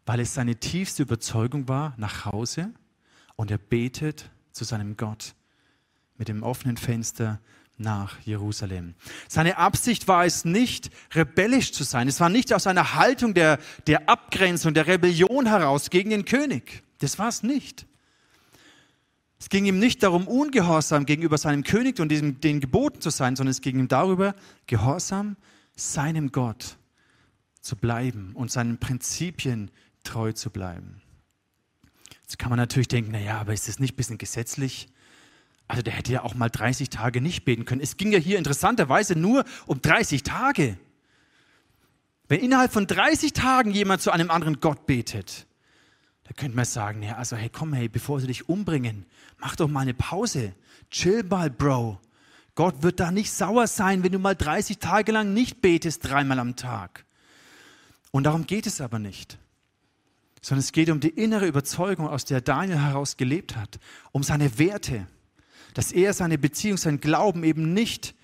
weil 0.04 0.21
es 0.21 0.35
seine 0.35 0.57
tiefste 0.57 1.02
Überzeugung 1.02 1.68
war, 1.68 1.95
nach 1.97 2.25
Hause 2.25 2.73
und 3.37 3.50
er 3.50 3.59
betet 3.59 4.30
zu 4.52 4.64
seinem 4.64 4.97
Gott 4.97 5.35
mit 6.16 6.28
dem 6.28 6.42
offenen 6.42 6.76
Fenster 6.76 7.40
nach 7.78 8.18
Jerusalem. 8.20 8.94
Seine 9.28 9.56
Absicht 9.56 10.08
war 10.08 10.25
es 10.25 10.44
nicht, 10.44 10.90
rebellisch 11.14 11.73
zu 11.73 11.85
sein. 11.85 12.08
Es 12.08 12.20
war 12.20 12.28
nicht 12.28 12.52
aus 12.52 12.66
einer 12.66 12.94
Haltung 12.94 13.35
der, 13.35 13.58
der 13.87 14.08
Abgrenzung, 14.08 14.75
der 14.75 14.87
Rebellion 14.87 15.47
heraus 15.47 15.90
gegen 15.90 16.11
den 16.11 16.25
König. 16.25 16.82
Das 16.99 17.18
war 17.18 17.28
es 17.28 17.42
nicht. 17.42 17.87
Es 19.40 19.49
ging 19.49 19.66
ihm 19.66 19.78
nicht 19.78 20.02
darum, 20.02 20.26
ungehorsam 20.26 21.06
gegenüber 21.06 21.38
seinem 21.38 21.62
König 21.62 22.00
und 22.00 22.08
diesem, 22.08 22.40
den 22.40 22.61
Geboten 22.61 23.00
zu 23.00 23.11
sein, 23.11 23.37
sondern 23.37 23.52
es 23.52 23.61
ging 23.61 23.78
ihm 23.78 23.88
darüber, 23.88 24.35
gehorsam 24.66 25.37
seinem 25.76 26.32
Gott 26.32 26.76
zu 27.61 27.76
bleiben 27.76 28.32
und 28.35 28.50
seinen 28.50 28.78
Prinzipien 28.78 29.70
treu 30.02 30.32
zu 30.32 30.50
bleiben. 30.50 31.02
Jetzt 32.23 32.38
kann 32.38 32.50
man 32.50 32.58
natürlich 32.58 32.88
denken, 32.88 33.12
naja, 33.12 33.40
aber 33.40 33.54
ist 33.54 33.68
das 33.68 33.78
nicht 33.78 33.94
ein 33.94 33.97
bisschen 33.97 34.18
gesetzlich? 34.18 34.88
Also 35.69 35.83
der 35.83 35.93
hätte 35.93 36.13
ja 36.13 36.23
auch 36.25 36.35
mal 36.35 36.49
30 36.49 36.89
Tage 36.89 37.21
nicht 37.21 37.45
beten 37.45 37.67
können. 37.67 37.83
Es 37.83 37.99
ging 37.99 38.11
ja 38.11 38.19
hier 38.19 38.39
interessanterweise 38.39 39.17
nur 39.17 39.45
um 39.67 39.81
30 39.81 40.23
Tage. 40.23 40.79
Wenn 42.27 42.41
innerhalb 42.41 42.73
von 42.73 42.87
30 42.87 43.35
Tagen 43.35 43.71
jemand 43.71 44.01
zu 44.01 44.11
einem 44.11 44.31
anderen 44.31 44.61
Gott 44.61 44.87
betet, 44.87 45.47
da 46.25 46.33
könnte 46.35 46.57
man 46.57 46.65
sagen, 46.65 47.03
ja, 47.03 47.17
also 47.17 47.37
hey, 47.37 47.51
komm, 47.51 47.75
hey, 47.75 47.89
bevor 47.89 48.21
sie 48.21 48.27
dich 48.27 48.49
umbringen, 48.49 49.07
mach 49.39 49.57
doch 49.57 49.69
mal 49.69 49.81
eine 49.81 49.95
Pause. 49.95 50.55
Chill 50.91 51.23
mal, 51.23 51.51
Bro. 51.51 52.01
Gott 52.55 52.83
wird 52.83 52.99
da 52.99 53.11
nicht 53.11 53.31
sauer 53.31 53.67
sein, 53.67 54.03
wenn 54.03 54.13
du 54.13 54.19
mal 54.19 54.35
30 54.35 54.79
Tage 54.79 55.13
lang 55.13 55.33
nicht 55.33 55.61
betest, 55.61 56.05
dreimal 56.05 56.39
am 56.39 56.57
Tag. 56.57 57.05
Und 58.11 58.25
darum 58.25 58.47
geht 58.47 58.67
es 58.67 58.81
aber 58.81 58.99
nicht. 58.99 59.39
Sondern 60.43 60.61
es 60.61 60.73
geht 60.73 60.91
um 60.91 61.01
die 61.01 61.09
innere 61.09 61.47
Überzeugung, 61.47 62.09
aus 62.09 62.25
der 62.25 62.41
Daniel 62.41 62.79
heraus 62.79 63.17
gelebt 63.17 63.57
hat, 63.57 63.79
um 64.13 64.23
seine 64.23 64.59
Werte, 64.59 65.07
dass 65.78 65.92
er 65.92 66.12
seine 66.12 66.38
Beziehung, 66.38 66.76
sein 66.76 66.99
Glauben 66.99 67.44
eben 67.44 67.73
nicht, 67.73 68.16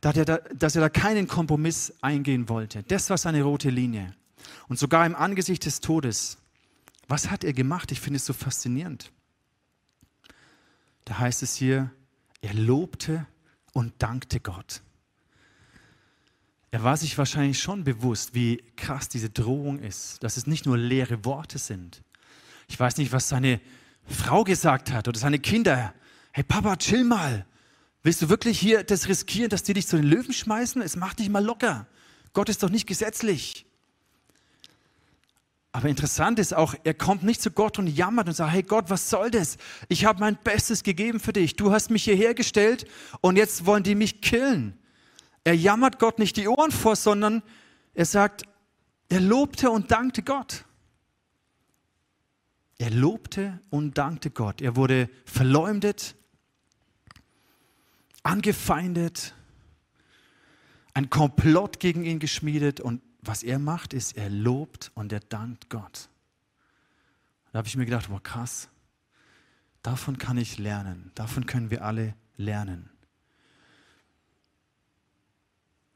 dass 0.00 0.16
er 0.16 0.24
da, 0.24 0.38
dass 0.54 0.76
er 0.76 0.80
da 0.80 0.88
keinen 0.88 1.28
Kompromiss 1.28 1.92
eingehen 2.00 2.48
wollte. 2.48 2.84
Das 2.84 3.10
war 3.10 3.18
seine 3.18 3.42
rote 3.42 3.68
Linie. 3.68 4.14
Und 4.66 4.78
sogar 4.78 5.04
im 5.04 5.14
Angesicht 5.14 5.66
des 5.66 5.80
Todes 5.80 6.38
was 7.06 7.30
hat 7.30 7.44
er 7.44 7.52
gemacht? 7.52 7.92
Ich 7.92 8.00
finde 8.00 8.16
es 8.16 8.24
so 8.24 8.32
faszinierend. 8.32 9.12
Da 11.04 11.18
heißt 11.18 11.42
es 11.42 11.54
hier, 11.54 11.90
er 12.40 12.54
lobte 12.54 13.26
und 13.74 13.92
dankte 14.02 14.40
Gott. 14.40 14.80
Er 16.70 16.82
war 16.82 16.96
sich 16.96 17.18
wahrscheinlich 17.18 17.60
schon 17.60 17.84
bewusst, 17.84 18.34
wie 18.34 18.56
krass 18.74 19.10
diese 19.10 19.28
Drohung 19.28 19.80
ist, 19.80 20.24
dass 20.24 20.38
es 20.38 20.46
nicht 20.46 20.64
nur 20.64 20.78
leere 20.78 21.26
Worte 21.26 21.58
sind. 21.58 22.02
Ich 22.68 22.80
weiß 22.80 22.96
nicht, 22.96 23.12
was 23.12 23.28
seine 23.28 23.60
Frau 24.06 24.44
gesagt 24.44 24.92
hat 24.92 25.08
oder 25.08 25.18
seine 25.18 25.38
Kinder. 25.38 25.92
Hey 26.36 26.44
Papa, 26.44 26.76
chill 26.76 27.02
mal. 27.02 27.46
Willst 28.02 28.20
du 28.20 28.28
wirklich 28.28 28.60
hier 28.60 28.84
das 28.84 29.08
riskieren, 29.08 29.48
dass 29.48 29.62
die 29.62 29.72
dich 29.72 29.86
zu 29.86 29.96
den 29.96 30.04
Löwen 30.04 30.34
schmeißen? 30.34 30.82
Es 30.82 30.94
macht 30.94 31.18
dich 31.18 31.30
mal 31.30 31.42
locker. 31.42 31.86
Gott 32.34 32.50
ist 32.50 32.62
doch 32.62 32.68
nicht 32.68 32.86
gesetzlich. 32.86 33.64
Aber 35.72 35.88
interessant 35.88 36.38
ist 36.38 36.52
auch, 36.52 36.74
er 36.84 36.92
kommt 36.92 37.22
nicht 37.22 37.40
zu 37.40 37.50
Gott 37.50 37.78
und 37.78 37.86
jammert 37.86 38.28
und 38.28 38.34
sagt, 38.34 38.52
hey 38.52 38.62
Gott, 38.62 38.90
was 38.90 39.08
soll 39.08 39.30
das? 39.30 39.56
Ich 39.88 40.04
habe 40.04 40.20
mein 40.20 40.36
Bestes 40.36 40.82
gegeben 40.82 41.20
für 41.20 41.32
dich. 41.32 41.56
Du 41.56 41.72
hast 41.72 41.88
mich 41.90 42.04
hierher 42.04 42.34
gestellt 42.34 42.84
und 43.22 43.36
jetzt 43.36 43.64
wollen 43.64 43.82
die 43.82 43.94
mich 43.94 44.20
killen. 44.20 44.78
Er 45.42 45.56
jammert 45.56 45.98
Gott 45.98 46.18
nicht 46.18 46.36
die 46.36 46.48
Ohren 46.48 46.70
vor, 46.70 46.96
sondern 46.96 47.42
er 47.94 48.04
sagt, 48.04 48.42
er 49.08 49.20
lobte 49.22 49.70
und 49.70 49.90
dankte 49.90 50.22
Gott. 50.22 50.66
Er 52.76 52.90
lobte 52.90 53.58
und 53.70 53.96
dankte 53.96 54.30
Gott. 54.30 54.60
Er 54.60 54.76
wurde 54.76 55.08
verleumdet, 55.24 56.14
angefeindet, 58.26 59.34
ein 60.94 61.10
Komplott 61.10 61.78
gegen 61.80 62.04
ihn 62.04 62.18
geschmiedet 62.18 62.80
und 62.80 63.00
was 63.20 63.42
er 63.42 63.58
macht, 63.58 63.92
ist, 63.92 64.16
er 64.16 64.30
lobt 64.30 64.90
und 64.94 65.12
er 65.12 65.20
dankt 65.20 65.70
Gott. 65.70 66.08
Da 67.52 67.58
habe 67.58 67.68
ich 67.68 67.76
mir 67.76 67.84
gedacht, 67.84 68.10
wow, 68.10 68.22
krass, 68.22 68.68
davon 69.82 70.18
kann 70.18 70.38
ich 70.38 70.58
lernen, 70.58 71.10
davon 71.14 71.46
können 71.46 71.70
wir 71.70 71.84
alle 71.84 72.14
lernen. 72.36 72.90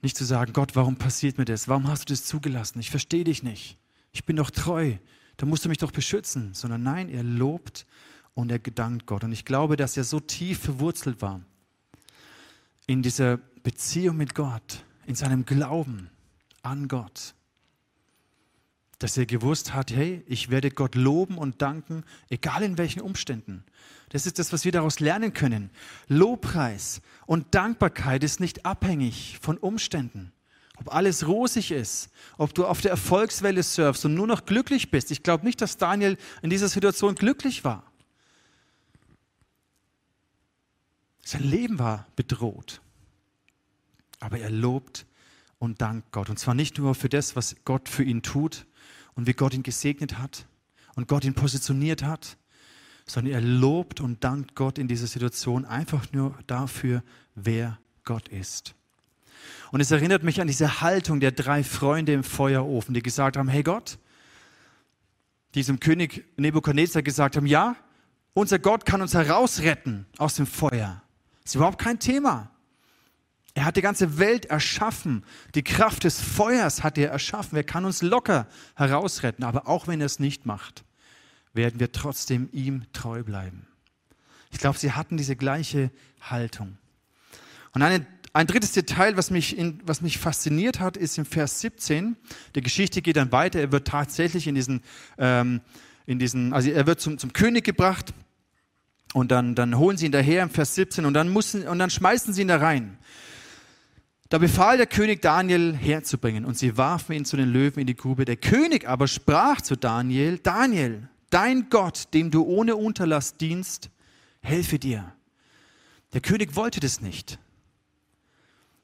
Nicht 0.02 0.16
zu 0.16 0.24
sagen, 0.24 0.52
Gott, 0.52 0.76
warum 0.76 0.96
passiert 0.96 1.36
mir 1.36 1.44
das? 1.44 1.68
Warum 1.68 1.88
hast 1.88 2.08
du 2.08 2.12
das 2.12 2.24
zugelassen? 2.24 2.80
Ich 2.80 2.90
verstehe 2.90 3.24
dich 3.24 3.42
nicht. 3.42 3.76
Ich 4.12 4.24
bin 4.24 4.36
doch 4.36 4.50
treu. 4.50 4.94
Da 5.36 5.44
musst 5.44 5.66
du 5.66 5.68
mich 5.68 5.76
doch 5.76 5.92
beschützen. 5.92 6.54
Sondern 6.54 6.82
nein, 6.82 7.10
er 7.10 7.22
lobt 7.22 7.86
und 8.32 8.50
er 8.50 8.58
gedankt 8.58 9.04
Gott. 9.04 9.24
Und 9.24 9.32
ich 9.32 9.44
glaube, 9.44 9.76
dass 9.76 9.98
er 9.98 10.04
so 10.04 10.18
tief 10.18 10.58
verwurzelt 10.58 11.20
war 11.20 11.42
in 12.90 13.02
dieser 13.02 13.36
Beziehung 13.62 14.16
mit 14.16 14.34
Gott, 14.34 14.84
in 15.06 15.14
seinem 15.14 15.44
Glauben, 15.44 16.10
an 16.62 16.88
Gott. 16.88 17.34
Dass 18.98 19.16
er 19.16 19.26
gewusst 19.26 19.72
hat, 19.72 19.92
hey, 19.92 20.24
ich 20.26 20.50
werde 20.50 20.72
Gott 20.72 20.96
loben 20.96 21.38
und 21.38 21.62
danken, 21.62 22.02
egal 22.30 22.64
in 22.64 22.78
welchen 22.78 23.00
Umständen. 23.00 23.62
Das 24.08 24.26
ist 24.26 24.40
das, 24.40 24.52
was 24.52 24.64
wir 24.64 24.72
daraus 24.72 24.98
lernen 24.98 25.32
können. 25.32 25.70
Lobpreis 26.08 27.00
und 27.26 27.54
Dankbarkeit 27.54 28.24
ist 28.24 28.40
nicht 28.40 28.66
abhängig 28.66 29.38
von 29.40 29.56
Umständen. 29.56 30.32
Ob 30.76 30.92
alles 30.92 31.28
rosig 31.28 31.70
ist, 31.70 32.10
ob 32.38 32.54
du 32.54 32.66
auf 32.66 32.80
der 32.80 32.90
Erfolgswelle 32.90 33.62
surfst 33.62 34.04
und 34.04 34.14
nur 34.14 34.26
noch 34.26 34.46
glücklich 34.46 34.90
bist. 34.90 35.12
Ich 35.12 35.22
glaube 35.22 35.44
nicht, 35.44 35.60
dass 35.60 35.76
Daniel 35.76 36.16
in 36.42 36.50
dieser 36.50 36.68
Situation 36.68 37.14
glücklich 37.14 37.62
war. 37.62 37.89
Sein 41.22 41.42
Leben 41.42 41.78
war 41.78 42.06
bedroht. 42.16 42.80
Aber 44.18 44.38
er 44.38 44.50
lobt 44.50 45.06
und 45.58 45.80
dankt 45.80 46.12
Gott. 46.12 46.30
Und 46.30 46.38
zwar 46.38 46.54
nicht 46.54 46.78
nur 46.78 46.94
für 46.94 47.08
das, 47.08 47.36
was 47.36 47.56
Gott 47.64 47.88
für 47.88 48.02
ihn 48.02 48.22
tut 48.22 48.66
und 49.14 49.26
wie 49.26 49.32
Gott 49.32 49.54
ihn 49.54 49.62
gesegnet 49.62 50.18
hat 50.18 50.46
und 50.96 51.08
Gott 51.08 51.24
ihn 51.24 51.34
positioniert 51.34 52.02
hat, 52.02 52.36
sondern 53.06 53.34
er 53.34 53.40
lobt 53.40 54.00
und 54.00 54.24
dankt 54.24 54.54
Gott 54.54 54.78
in 54.78 54.88
dieser 54.88 55.06
Situation 55.06 55.64
einfach 55.64 56.12
nur 56.12 56.38
dafür, 56.46 57.02
wer 57.34 57.78
Gott 58.04 58.28
ist. 58.28 58.74
Und 59.72 59.80
es 59.80 59.90
erinnert 59.90 60.22
mich 60.22 60.40
an 60.40 60.46
diese 60.46 60.80
Haltung 60.80 61.20
der 61.20 61.32
drei 61.32 61.62
Freunde 61.62 62.12
im 62.12 62.24
Feuerofen, 62.24 62.94
die 62.94 63.02
gesagt 63.02 63.36
haben, 63.36 63.48
hey 63.48 63.62
Gott, 63.62 63.98
diesem 65.54 65.80
König 65.80 66.24
Nebukadnezar 66.36 67.02
gesagt 67.02 67.36
haben, 67.36 67.46
ja, 67.46 67.76
unser 68.32 68.58
Gott 68.58 68.86
kann 68.86 69.02
uns 69.02 69.14
herausretten 69.14 70.06
aus 70.18 70.34
dem 70.34 70.46
Feuer. 70.46 71.02
Ist 71.50 71.56
überhaupt 71.56 71.80
kein 71.80 71.98
Thema. 71.98 72.48
Er 73.54 73.64
hat 73.64 73.76
die 73.76 73.80
ganze 73.82 74.18
Welt 74.18 74.46
erschaffen. 74.46 75.24
Die 75.56 75.64
Kraft 75.64 76.04
des 76.04 76.20
Feuers 76.20 76.84
hat 76.84 76.96
er 76.96 77.10
erschaffen. 77.10 77.56
Er 77.56 77.64
kann 77.64 77.84
uns 77.84 78.02
locker 78.02 78.46
herausretten. 78.76 79.42
Aber 79.42 79.66
auch 79.66 79.88
wenn 79.88 79.98
er 80.00 80.06
es 80.06 80.20
nicht 80.20 80.46
macht, 80.46 80.84
werden 81.52 81.80
wir 81.80 81.90
trotzdem 81.90 82.48
ihm 82.52 82.84
treu 82.92 83.24
bleiben. 83.24 83.66
Ich 84.52 84.60
glaube, 84.60 84.78
sie 84.78 84.92
hatten 84.92 85.16
diese 85.16 85.34
gleiche 85.34 85.90
Haltung. 86.20 86.78
Und 87.72 87.82
eine, 87.82 88.06
ein 88.32 88.46
drittes 88.46 88.70
Detail, 88.70 89.16
was 89.16 89.32
mich, 89.32 89.58
in, 89.58 89.80
was 89.84 90.02
mich 90.02 90.18
fasziniert 90.18 90.78
hat, 90.78 90.96
ist 90.96 91.18
im 91.18 91.24
Vers 91.24 91.58
17. 91.62 92.16
Die 92.54 92.60
Geschichte 92.60 93.02
geht 93.02 93.16
dann 93.16 93.32
weiter. 93.32 93.58
Er 93.58 93.72
wird 93.72 93.88
tatsächlich 93.88 94.46
in 94.46 94.54
diesen, 94.54 94.82
ähm, 95.18 95.62
in 96.06 96.20
diesen 96.20 96.52
also 96.52 96.70
er 96.70 96.86
wird 96.86 97.00
zum, 97.00 97.18
zum 97.18 97.32
König 97.32 97.64
gebracht. 97.64 98.14
Und 99.12 99.30
dann, 99.30 99.54
dann 99.54 99.76
holen 99.76 99.96
sie 99.96 100.06
ihn 100.06 100.12
daher 100.12 100.42
im 100.42 100.50
Vers 100.50 100.74
17 100.76 101.04
und 101.04 101.14
dann, 101.14 101.32
müssen, 101.32 101.66
und 101.66 101.78
dann 101.78 101.90
schmeißen 101.90 102.32
sie 102.32 102.42
ihn 102.42 102.48
da 102.48 102.58
rein. 102.58 102.98
Da 104.28 104.38
befahl 104.38 104.76
der 104.76 104.86
König 104.86 105.20
Daniel 105.22 105.74
herzubringen 105.74 106.44
und 106.44 106.56
sie 106.56 106.76
warfen 106.76 107.14
ihn 107.14 107.24
zu 107.24 107.36
den 107.36 107.48
Löwen 107.48 107.80
in 107.80 107.86
die 107.88 107.96
Grube. 107.96 108.24
Der 108.24 108.36
König 108.36 108.86
aber 108.88 109.08
sprach 109.08 109.60
zu 109.60 109.76
Daniel, 109.76 110.38
Daniel, 110.38 111.08
dein 111.30 111.68
Gott, 111.68 112.14
dem 112.14 112.30
du 112.30 112.44
ohne 112.44 112.76
Unterlass 112.76 113.36
dienst, 113.36 113.90
helfe 114.40 114.78
dir. 114.78 115.12
Der 116.12 116.20
König 116.20 116.54
wollte 116.54 116.78
das 116.78 117.00
nicht. 117.00 117.40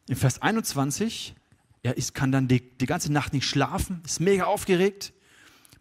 In 0.09 0.17
Vers 0.17 0.43
21, 0.43 1.37
er 1.83 1.97
ist, 1.97 2.15
kann 2.15 2.33
dann 2.33 2.49
die, 2.49 2.61
die 2.61 2.87
ganze 2.87 3.13
Nacht 3.13 3.33
nicht 3.33 3.47
schlafen, 3.47 4.03
ist 4.05 4.21
mega 4.21 4.45
aufgeregt, 4.45 5.13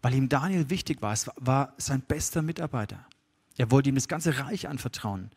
weil 0.03 0.13
ihm 0.13 0.29
Daniel 0.29 0.69
wichtig 0.69 1.01
war. 1.01 1.13
Es 1.13 1.27
war 1.37 1.73
sein 1.77 2.01
bester 2.01 2.43
Mitarbeiter. 2.43 3.07
Er 3.57 3.71
wollte 3.71 3.89
ihm 3.89 3.95
das 3.95 4.07
ganze 4.07 4.39
Reich 4.39 4.67
anvertrauen. 4.67 5.31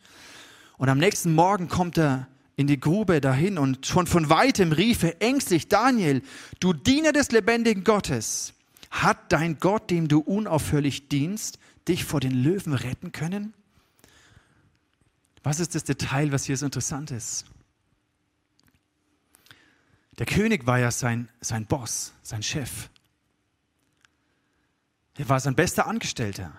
Und 0.77 0.89
am 0.89 0.99
nächsten 0.99 1.35
Morgen 1.35 1.69
kommt 1.69 1.99
er 1.99 2.29
in 2.57 2.67
die 2.67 2.81
Grube 2.81 3.21
dahin 3.21 3.59
und 3.59 3.87
schon 3.87 4.07
von 4.07 4.29
weitem 4.31 4.73
rief 4.73 5.05
er 5.05 5.23
ängstlich, 5.23 5.69
Daniel, 5.69 6.23
du 6.59 6.73
Diener 6.73 7.13
des 7.13 7.31
lebendigen 7.31 7.85
Gottes, 7.85 8.53
hat 8.91 9.33
dein 9.33 9.59
Gott, 9.61 9.91
dem 9.91 10.09
du 10.09 10.19
unaufhörlich 10.19 11.09
dienst, 11.09 11.59
dich 11.87 12.05
vor 12.05 12.21
den 12.21 12.33
Löwen 12.33 12.75
retten 12.75 13.13
können? 13.13 13.55
Was 15.45 15.61
ist 15.61 15.75
das 15.75 15.85
Detail, 15.85 16.33
was 16.33 16.45
hier 16.45 16.57
so 16.57 16.67
interessant 16.67 17.11
ist? 17.11 17.45
Der 20.19 20.27
König 20.27 20.67
war 20.67 20.81
ja 20.81 20.91
sein, 20.91 21.29
sein 21.41 21.65
Boss, 21.65 22.13
sein 22.23 22.43
Chef. 22.43 22.89
Er 25.17 25.29
war 25.29 25.39
sein 25.39 25.55
bester 25.55 25.87
Angestellter. 25.87 26.53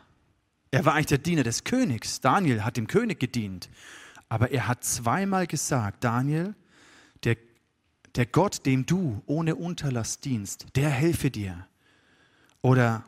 Er 0.72 0.86
war 0.86 0.94
eigentlich 0.94 1.08
der 1.08 1.18
Diener 1.18 1.44
des 1.44 1.64
Königs. 1.64 2.22
Daniel 2.22 2.64
hat 2.64 2.78
dem 2.78 2.88
König 2.88 3.20
gedient. 3.20 3.70
Aber 4.28 4.52
er 4.52 4.68
hat 4.68 4.84
zweimal 4.84 5.48
gesagt, 5.48 6.04
Daniel, 6.04 6.56
der, 7.24 7.38
der 8.16 8.28
Gott, 8.28 8.66
dem 8.66 8.86
du 8.86 9.22
ohne 9.26 9.56
Unterlass 9.56 10.20
dienst, 10.20 10.68
der 10.76 10.90
helfe 10.90 11.32
dir. 11.32 11.68
Oder 12.62 13.04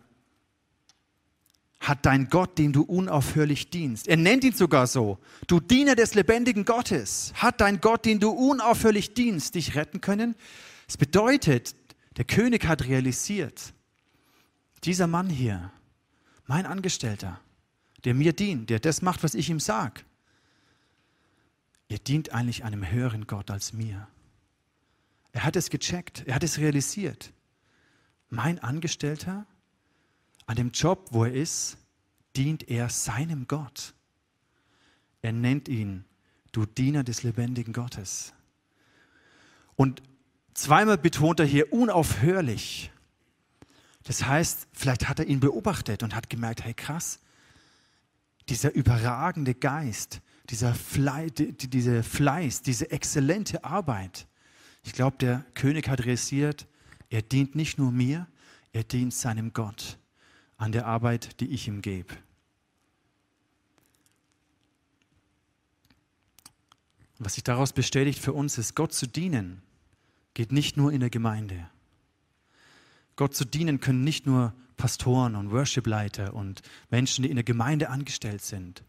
hat 1.79 2.05
dein 2.05 2.29
Gott, 2.29 2.57
dem 2.59 2.73
du 2.73 2.83
unaufhörlich 2.83 3.71
dienst. 3.71 4.07
Er 4.07 4.17
nennt 4.17 4.43
ihn 4.43 4.53
sogar 4.53 4.85
so. 4.85 5.17
Du 5.47 5.59
Diener 5.59 5.95
des 5.95 6.13
lebendigen 6.13 6.63
Gottes. 6.63 7.33
Hat 7.35 7.59
dein 7.59 7.81
Gott, 7.81 8.05
den 8.05 8.19
du 8.19 8.29
unaufhörlich 8.29 9.15
dienst, 9.15 9.55
dich 9.55 9.75
retten 9.75 9.99
können? 9.99 10.35
Es 10.87 10.95
bedeutet, 10.97 11.75
der 12.17 12.25
König 12.25 12.67
hat 12.67 12.83
realisiert, 12.83 13.73
dieser 14.83 15.07
Mann 15.07 15.29
hier, 15.29 15.71
mein 16.45 16.65
Angestellter, 16.65 17.39
der 18.03 18.13
mir 18.13 18.33
dient, 18.33 18.69
der 18.69 18.79
das 18.79 19.01
macht, 19.01 19.23
was 19.23 19.35
ich 19.35 19.49
ihm 19.49 19.59
sage, 19.59 20.01
er 21.89 21.99
dient 21.99 22.31
eigentlich 22.31 22.63
einem 22.63 22.89
höheren 22.89 23.27
Gott 23.27 23.51
als 23.51 23.73
mir. 23.73 24.07
Er 25.33 25.43
hat 25.43 25.55
es 25.55 25.69
gecheckt, 25.69 26.23
er 26.25 26.35
hat 26.35 26.43
es 26.43 26.57
realisiert. 26.57 27.33
Mein 28.29 28.59
Angestellter, 28.59 29.45
an 30.45 30.55
dem 30.55 30.71
Job, 30.71 31.09
wo 31.11 31.25
er 31.25 31.33
ist, 31.33 31.77
dient 32.35 32.69
er 32.69 32.89
seinem 32.89 33.47
Gott. 33.47 33.93
Er 35.21 35.33
nennt 35.33 35.67
ihn, 35.67 36.05
du 36.51 36.65
Diener 36.65 37.03
des 37.03 37.23
lebendigen 37.23 37.73
Gottes. 37.73 38.33
Und 39.75 40.01
zweimal 40.53 40.97
betont 40.97 41.39
er 41.39 41.45
hier 41.45 41.71
unaufhörlich. 41.73 42.91
Das 44.03 44.25
heißt, 44.25 44.67
vielleicht 44.73 45.07
hat 45.07 45.19
er 45.19 45.27
ihn 45.27 45.39
beobachtet 45.39 46.03
und 46.03 46.15
hat 46.15 46.29
gemerkt, 46.29 46.63
hey 46.63 46.73
krass, 46.73 47.19
dieser 48.49 48.73
überragende 48.73 49.53
Geist, 49.53 50.21
dieser 50.49 50.73
Fleiß, 50.73 51.31
diese 51.35 52.03
Fleiß, 52.03 52.61
diese 52.61 52.91
exzellente 52.91 53.63
Arbeit. 53.63 54.27
Ich 54.83 54.93
glaube, 54.93 55.17
der 55.17 55.45
König 55.53 55.87
hat 55.87 56.01
realisiert, 56.01 56.67
er 57.09 57.21
dient 57.21 57.55
nicht 57.55 57.77
nur 57.77 57.91
mir, 57.91 58.27
er 58.73 58.83
dient 58.83 59.13
seinem 59.13 59.53
Gott 59.53 59.97
an 60.57 60.71
der 60.71 60.85
Arbeit, 60.85 61.39
die 61.39 61.47
ich 61.47 61.67
ihm 61.67 61.81
gebe. 61.81 62.15
Was 67.19 67.35
sich 67.35 67.43
daraus 67.43 67.71
bestätigt 67.71 68.19
für 68.19 68.33
uns 68.33 68.57
ist, 68.57 68.75
Gott 68.75 68.93
zu 68.93 69.05
dienen, 69.05 69.61
geht 70.33 70.51
nicht 70.51 70.77
nur 70.77 70.91
in 70.91 71.01
der 71.01 71.09
Gemeinde. 71.09 71.69
Gott 73.15 73.35
zu 73.35 73.45
dienen 73.45 73.79
können 73.79 74.03
nicht 74.03 74.25
nur 74.25 74.53
Pastoren 74.77 75.35
und 75.35 75.51
Worshipleiter 75.51 76.33
und 76.33 76.61
Menschen, 76.89 77.23
die 77.23 77.29
in 77.29 77.35
der 77.35 77.43
Gemeinde 77.43 77.89
angestellt 77.89 78.41
sind, 78.41 78.83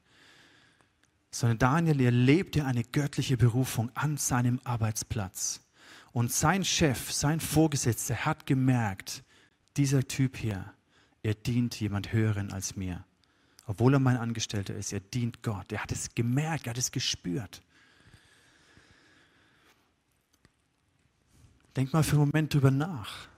sondern 1.30 1.58
Daniel 1.58 2.00
erlebte 2.00 2.64
eine 2.64 2.84
göttliche 2.84 3.36
Berufung 3.36 3.90
an 3.94 4.16
seinem 4.16 4.60
Arbeitsplatz. 4.64 5.60
Und 6.12 6.30
sein 6.30 6.64
Chef, 6.64 7.10
sein 7.10 7.40
Vorgesetzter 7.40 8.24
hat 8.24 8.46
gemerkt, 8.46 9.24
dieser 9.76 10.06
Typ 10.06 10.36
hier, 10.36 10.72
er 11.22 11.34
dient 11.34 11.78
jemand 11.80 12.12
Höheren 12.12 12.52
als 12.52 12.76
mir. 12.76 13.04
Obwohl 13.66 13.94
er 13.94 14.00
mein 14.00 14.16
Angestellter 14.16 14.74
ist, 14.74 14.92
er 14.92 15.00
dient 15.00 15.42
Gott. 15.42 15.72
Er 15.72 15.82
hat 15.82 15.92
es 15.92 16.14
gemerkt, 16.14 16.66
er 16.66 16.70
hat 16.70 16.78
es 16.78 16.90
gespürt. 16.92 17.62
Denk 21.76 21.92
mal 21.92 22.02
für 22.02 22.16
einen 22.16 22.26
Moment 22.26 22.52
drüber 22.52 22.70
nach. 22.70 23.31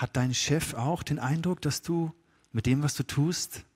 Hat 0.00 0.16
dein 0.16 0.32
Chef 0.32 0.72
auch 0.72 1.02
den 1.02 1.18
Eindruck, 1.18 1.60
dass 1.60 1.82
du 1.82 2.10
mit 2.52 2.64
dem, 2.64 2.82
was 2.82 2.94
du 2.94 3.02
tust, 3.02 3.66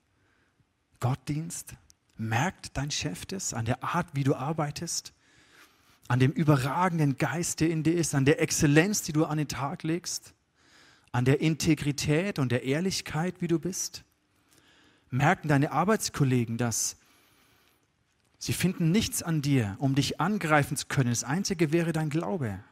Gott 0.99 1.19
dienst? 1.27 1.75
Merkt 2.17 2.75
dein 2.75 2.89
Chef 2.89 3.27
das 3.27 3.53
an 3.53 3.65
der 3.65 3.83
Art, 3.83 4.07
wie 4.13 4.23
du 4.23 4.33
arbeitest? 4.33 5.13
An 6.07 6.19
dem 6.19 6.31
überragenden 6.31 7.19
Geist, 7.19 7.59
der 7.59 7.69
in 7.69 7.83
dir 7.83 7.93
ist, 7.93 8.15
an 8.15 8.25
der 8.25 8.41
Exzellenz, 8.41 9.03
die 9.03 9.13
du 9.13 9.25
an 9.25 9.37
den 9.37 9.47
Tag 9.47 9.83
legst? 9.83 10.33
An 11.11 11.25
der 11.25 11.41
Integrität 11.41 12.39
und 12.39 12.51
der 12.51 12.63
Ehrlichkeit, 12.63 13.39
wie 13.39 13.47
du 13.47 13.59
bist? 13.59 14.03
Merken 15.11 15.47
deine 15.47 15.73
Arbeitskollegen 15.73 16.57
das? 16.57 16.97
Sie 18.39 18.53
finden 18.53 18.89
nichts 18.89 19.21
an 19.21 19.43
dir, 19.43 19.75
um 19.77 19.93
dich 19.93 20.19
angreifen 20.19 20.75
zu 20.75 20.87
können. 20.87 21.11
Das 21.11 21.23
Einzige 21.23 21.71
wäre 21.71 21.93
dein 21.93 22.09
Glaube. 22.09 22.63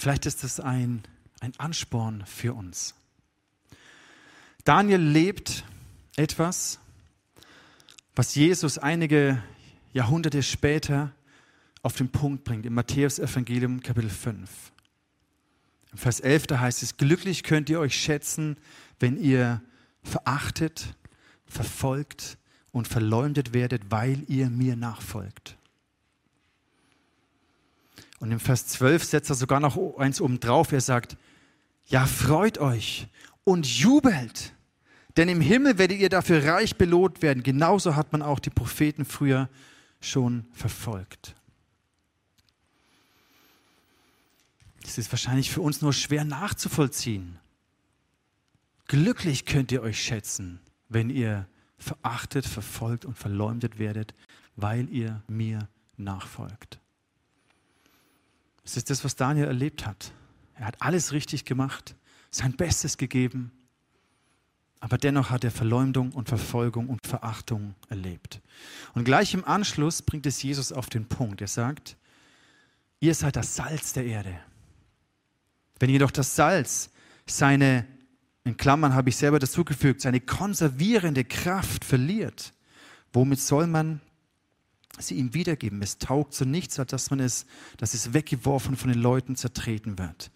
Vielleicht 0.00 0.24
ist 0.24 0.42
das 0.44 0.60
ein, 0.60 1.02
ein 1.40 1.52
Ansporn 1.58 2.24
für 2.24 2.54
uns. 2.54 2.94
Daniel 4.64 4.98
lebt 4.98 5.62
etwas, 6.16 6.78
was 8.16 8.34
Jesus 8.34 8.78
einige 8.78 9.42
Jahrhunderte 9.92 10.42
später 10.42 11.12
auf 11.82 11.96
den 11.96 12.08
Punkt 12.08 12.44
bringt, 12.44 12.64
im 12.64 12.72
Matthäus-Evangelium 12.72 13.82
Kapitel 13.82 14.08
5. 14.08 14.48
Im 15.92 15.98
Vers 15.98 16.20
11, 16.20 16.46
da 16.46 16.60
heißt 16.60 16.82
es, 16.82 16.96
glücklich 16.96 17.42
könnt 17.42 17.68
ihr 17.68 17.78
euch 17.78 17.94
schätzen, 17.94 18.56
wenn 19.00 19.18
ihr 19.22 19.60
verachtet, 20.02 20.96
verfolgt 21.44 22.38
und 22.72 22.88
verleumdet 22.88 23.52
werdet, 23.52 23.90
weil 23.90 24.24
ihr 24.28 24.48
mir 24.48 24.76
nachfolgt. 24.76 25.58
Und 28.20 28.30
im 28.30 28.38
Vers 28.38 28.66
12 28.68 29.02
setzt 29.02 29.30
er 29.30 29.34
sogar 29.34 29.60
noch 29.60 29.96
eins 29.98 30.20
oben 30.20 30.38
drauf. 30.38 30.72
Er 30.72 30.80
sagt, 30.80 31.16
ja, 31.86 32.06
freut 32.06 32.58
euch 32.58 33.08
und 33.44 33.66
jubelt, 33.66 34.54
denn 35.16 35.28
im 35.28 35.40
Himmel 35.40 35.78
werdet 35.78 35.98
ihr 35.98 36.10
dafür 36.10 36.44
reich 36.44 36.76
belohnt 36.76 37.22
werden. 37.22 37.42
Genauso 37.42 37.96
hat 37.96 38.12
man 38.12 38.22
auch 38.22 38.38
die 38.38 38.50
Propheten 38.50 39.04
früher 39.04 39.48
schon 40.00 40.46
verfolgt. 40.52 41.34
Das 44.82 44.98
ist 44.98 45.10
wahrscheinlich 45.12 45.50
für 45.50 45.62
uns 45.62 45.82
nur 45.82 45.92
schwer 45.92 46.24
nachzuvollziehen. 46.24 47.38
Glücklich 48.86 49.46
könnt 49.46 49.72
ihr 49.72 49.82
euch 49.82 50.02
schätzen, 50.02 50.60
wenn 50.88 51.10
ihr 51.10 51.46
verachtet, 51.78 52.44
verfolgt 52.44 53.04
und 53.04 53.16
verleumdet 53.16 53.78
werdet, 53.78 54.14
weil 54.56 54.88
ihr 54.90 55.22
mir 55.28 55.68
nachfolgt. 55.96 56.79
Das 58.70 58.76
ist 58.76 58.90
das, 58.90 59.04
was 59.04 59.16
Daniel 59.16 59.48
erlebt 59.48 59.84
hat. 59.84 60.12
Er 60.54 60.66
hat 60.66 60.80
alles 60.80 61.10
richtig 61.12 61.44
gemacht 61.44 61.96
sein 62.30 62.52
Bestes 62.52 62.98
gegeben, 62.98 63.50
aber 64.78 64.96
dennoch 64.96 65.30
hat 65.30 65.42
er 65.42 65.50
Verleumdung 65.50 66.12
und 66.12 66.28
Verfolgung 66.28 66.88
und 66.88 67.04
Verachtung 67.04 67.74
erlebt. 67.88 68.40
Und 68.94 69.02
gleich 69.02 69.34
im 69.34 69.44
Anschluss 69.44 70.02
bringt 70.02 70.24
es 70.24 70.40
Jesus 70.40 70.70
auf 70.70 70.88
den 70.88 71.06
Punkt. 71.06 71.40
Er 71.40 71.48
sagt, 71.48 71.96
ihr 73.00 73.16
seid 73.16 73.34
das 73.34 73.56
Salz 73.56 73.92
der 73.92 74.06
Erde. 74.06 74.38
Wenn 75.80 75.90
jedoch 75.90 76.12
das 76.12 76.36
Salz 76.36 76.90
seine, 77.26 77.88
in 78.44 78.56
Klammern 78.56 78.94
habe 78.94 79.08
ich 79.08 79.16
selber 79.16 79.40
dazugefügt, 79.40 80.00
seine 80.00 80.20
konservierende 80.20 81.24
Kraft 81.24 81.84
verliert, 81.84 82.52
womit 83.12 83.40
soll 83.40 83.66
man 83.66 84.00
sie 85.08 85.16
ihm 85.16 85.34
wiedergeben? 85.34 85.82
Es 85.82 85.98
taugt 85.98 86.34
zu 86.34 86.44
nichts, 86.44 86.78
als 86.78 86.90
dass 86.90 87.10
man 87.10 87.20
es, 87.20 87.46
dass 87.76 87.94
es 87.94 88.12
weggeworfen 88.12 88.76
von 88.76 88.90
den 88.92 89.00
Leuten 89.00 89.36
zertreten 89.36 89.98
wird. 89.98 90.30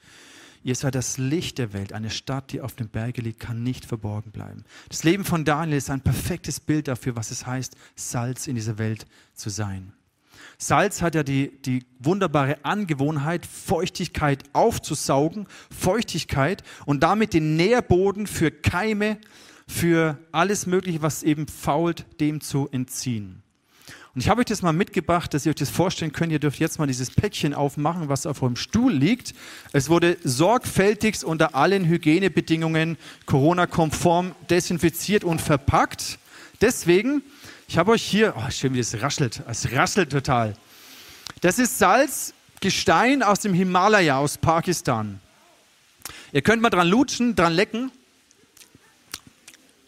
Ihr 0.64 0.74
seid 0.74 0.94
das 0.94 1.18
Licht 1.18 1.59
der 1.59 1.74
Welt. 1.74 1.92
Eine 1.92 2.09
Stadt, 2.09 2.50
die 2.50 2.62
auf 2.62 2.74
dem 2.74 2.88
Berge 2.88 3.20
liegt, 3.20 3.38
kann 3.38 3.62
nicht 3.62 3.85
verborgen 3.85 4.31
bleiben. 4.31 4.64
Das 4.88 5.05
Leben 5.05 5.24
von 5.24 5.44
Daniel 5.44 5.77
ist 5.77 5.90
ein 5.90 6.00
perfektes 6.00 6.59
Bild 6.59 6.88
dafür, 6.88 7.16
was 7.16 7.31
es 7.31 7.46
heißt, 7.46 7.77
Salz 7.96 8.46
in 8.46 8.55
dieser 8.55 8.79
Welt 8.79 9.07
zu 9.35 9.50
sein. 9.50 9.92
Salz 10.57 11.03
hat 11.03 11.14
ja 11.14 11.22
die, 11.22 11.53
die 11.62 11.85
wunderbare 11.98 12.64
Angewohnheit, 12.64 13.44
Feuchtigkeit 13.44 14.44
aufzusaugen, 14.55 15.46
Feuchtigkeit 15.70 16.62
und 16.87 17.03
damit 17.03 17.35
den 17.35 17.57
Nährboden 17.57 18.27
für 18.27 18.50
Keime, 18.50 19.18
für 19.68 20.18
alles 20.33 20.66
Mögliche, 20.66 21.03
was 21.03 21.22
eben 21.22 21.46
fault, 21.46 22.07
dem 22.20 22.40
zu 22.40 22.70
entziehen. 22.70 23.43
Und 24.14 24.20
ich 24.20 24.29
habe 24.29 24.40
euch 24.40 24.46
das 24.46 24.62
mal 24.62 24.72
mitgebracht, 24.72 25.35
dass 25.35 25.44
ihr 25.44 25.50
euch 25.50 25.57
das 25.57 25.70
vorstellen 25.70 26.12
könnt. 26.12 26.31
Ihr 26.31 26.38
dürft 26.38 26.61
jetzt 26.61 26.79
mal 26.79 26.87
dieses 26.87 27.11
Päckchen 27.11 27.53
aufmachen, 27.53 28.09
was 28.09 28.27
auf 28.27 28.42
eurem 28.42 28.55
Stuhl 28.55 28.92
liegt. 28.92 29.35
Es 29.72 29.88
wurde 29.88 30.16
sorgfältigst 30.22 31.24
unter 31.24 31.57
allen 31.57 31.85
Hygienebedingungen 31.85 32.96
Corona-konform 33.27 34.37
desinfiziert 34.48 35.24
und 35.24 35.40
verpackt. 35.40 36.20
Deswegen, 36.61 37.22
ich 37.66 37.77
habe 37.77 37.90
euch 37.90 38.05
hier, 38.05 38.35
oh 38.37 38.50
schön 38.50 38.72
wie 38.74 38.79
das 38.79 39.00
raschelt, 39.03 39.42
es 39.48 39.72
raschelt 39.72 40.12
total. 40.12 40.55
Das 41.40 41.59
ist 41.59 41.81
Salzgestein 41.81 43.24
aus 43.24 43.40
dem 43.40 43.53
Himalaya, 43.53 44.18
aus 44.18 44.38
Pakistan. 44.38 45.18
Ihr 46.33 46.42
könnt 46.42 46.62
mal 46.62 46.70
dran 46.70 46.87
lutschen, 46.87 47.35
dran 47.35 47.53
lecken. 47.53 47.90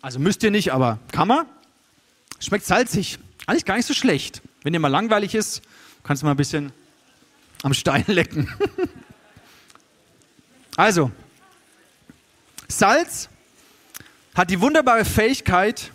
Also 0.03 0.19
müsst 0.19 0.43
ihr 0.43 0.51
nicht, 0.51 0.73
aber 0.73 0.99
kann 1.13 1.29
man. 1.29 1.47
Schmeckt 2.41 2.65
salzig. 2.65 3.21
Eigentlich 3.47 3.65
gar 3.65 3.77
nicht 3.77 3.87
so 3.87 3.95
schlecht. 3.95 4.43
Wenn 4.63 4.73
dir 4.73 4.81
mal 4.81 4.89
langweilig 4.89 5.35
ist, 5.35 5.63
kannst 6.03 6.23
du 6.23 6.27
mal 6.27 6.33
ein 6.33 6.37
bisschen 6.37 6.73
am 7.63 7.75
Stein 7.75 8.05
lecken. 8.09 8.53
also, 10.77 11.13
Salz 12.69 13.29
hat 14.35 14.51
die 14.51 14.61
wunderbare 14.61 15.05
Fähigkeit, 15.05 15.93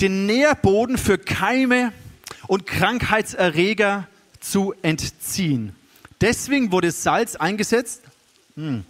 den 0.00 0.24
Nährboden 0.24 0.96
für 0.96 1.18
Keime 1.18 1.92
und 2.46 2.66
Krankheitserreger 2.66 4.08
zu 4.40 4.74
entziehen. 4.80 5.76
Deswegen 6.20 6.72
wurde 6.72 6.90
Salz 6.90 7.36
eingesetzt, 7.36 8.02
hm, 8.54 8.84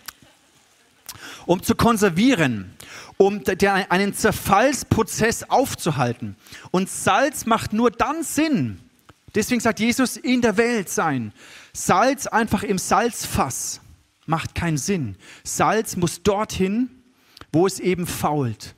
um 1.46 1.62
zu 1.62 1.74
konservieren, 1.74 2.72
um 3.18 3.42
einen 3.90 4.14
Zerfallsprozess 4.14 5.50
aufzuhalten. 5.50 6.36
Und 6.70 6.88
Salz 6.88 7.44
macht 7.44 7.72
nur 7.72 7.90
dann 7.90 8.22
Sinn. 8.22 8.80
Deswegen 9.34 9.60
sagt 9.60 9.80
Jesus, 9.80 10.16
in 10.16 10.40
der 10.40 10.56
Welt 10.56 10.88
sein. 10.88 11.32
Salz 11.72 12.26
einfach 12.26 12.62
im 12.62 12.78
Salzfass 12.78 13.80
macht 14.24 14.54
keinen 14.54 14.78
Sinn. 14.78 15.16
Salz 15.42 15.96
muss 15.96 16.22
dorthin, 16.22 16.90
wo 17.52 17.66
es 17.66 17.80
eben 17.80 18.06
fault, 18.06 18.74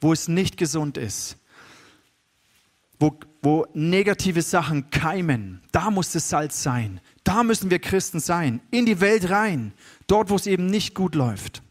wo 0.00 0.12
es 0.12 0.28
nicht 0.28 0.56
gesund 0.56 0.96
ist, 0.96 1.36
wo, 2.98 3.18
wo 3.42 3.66
negative 3.74 4.42
Sachen 4.42 4.90
keimen. 4.90 5.62
Da 5.72 5.90
muss 5.90 6.12
das 6.12 6.28
Salz 6.28 6.62
sein. 6.62 7.00
Da 7.22 7.42
müssen 7.42 7.70
wir 7.70 7.80
Christen 7.80 8.20
sein. 8.20 8.60
In 8.70 8.86
die 8.86 9.00
Welt 9.00 9.30
rein, 9.30 9.72
dort, 10.06 10.30
wo 10.30 10.36
es 10.36 10.46
eben 10.46 10.66
nicht 10.66 10.94
gut 10.94 11.14
läuft. 11.14 11.63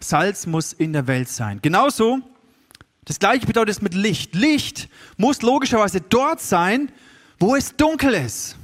Salz 0.00 0.46
muss 0.46 0.72
in 0.72 0.92
der 0.92 1.06
Welt 1.06 1.28
sein. 1.28 1.60
Genauso, 1.62 2.20
das 3.04 3.18
gleiche 3.18 3.46
bedeutet 3.46 3.76
es 3.76 3.82
mit 3.82 3.94
Licht. 3.94 4.34
Licht 4.34 4.88
muss 5.16 5.42
logischerweise 5.42 6.00
dort 6.00 6.40
sein, 6.40 6.92
wo 7.38 7.56
es 7.56 7.74
dunkel 7.76 8.14
ist. 8.14 8.56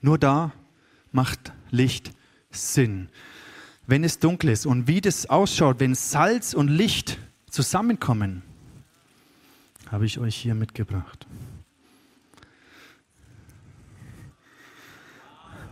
Nur 0.00 0.18
da 0.18 0.52
macht 1.12 1.52
Licht 1.70 2.12
Sinn. 2.50 3.08
Wenn 3.86 4.04
es 4.04 4.18
dunkel 4.18 4.50
ist 4.50 4.66
und 4.66 4.86
wie 4.86 5.00
das 5.00 5.28
ausschaut, 5.28 5.80
wenn 5.80 5.94
Salz 5.94 6.54
und 6.54 6.68
Licht 6.68 7.18
zusammenkommen, 7.50 8.42
habe 9.90 10.06
ich 10.06 10.18
euch 10.18 10.36
hier 10.36 10.54
mitgebracht. 10.54 11.26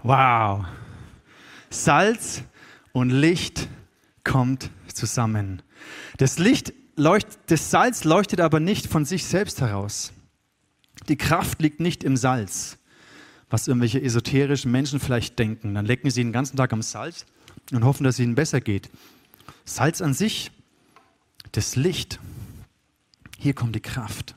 Wow. 0.03 0.65
Salz 1.71 2.43
und 2.99 3.11
Licht 3.11 3.69
kommt 4.25 4.71
zusammen. 4.93 5.63
Das 6.17 6.39
Licht 6.39 6.73
leuchtet, 6.97 7.39
das 7.47 7.71
Salz 7.71 8.05
leuchtet 8.05 8.41
aber 8.41 8.61
nicht 8.61 8.87
von 8.87 9.05
sich 9.05 9.25
selbst 9.25 9.61
heraus. 9.61 10.13
Die 11.09 11.17
Kraft 11.17 11.63
liegt 11.63 11.81
nicht 11.81 12.03
im 12.03 12.17
Salz, 12.17 12.77
was 13.51 13.69
irgendwelche 13.69 14.03
esoterischen 14.03 14.73
Menschen 14.73 15.01
vielleicht 15.01 15.39
denken. 15.39 15.75
Dann 15.75 15.87
lecken 15.87 16.11
sie 16.11 16.23
den 16.23 16.33
ganzen 16.33 16.57
Tag 16.57 16.73
am 16.73 16.83
Salz 16.83 17.25
und 17.73 17.85
hoffen, 17.85 18.05
dass 18.05 18.17
es 18.17 18.21
ihnen 18.21 18.35
besser 18.35 18.61
geht. 18.61 18.91
Salz 19.65 20.03
an 20.03 20.13
sich, 20.13 20.51
das 21.53 21.77
Licht, 21.77 22.19
hier 23.39 23.55
kommt 23.55 23.77
die 23.77 23.81
Kraft. 23.81 24.35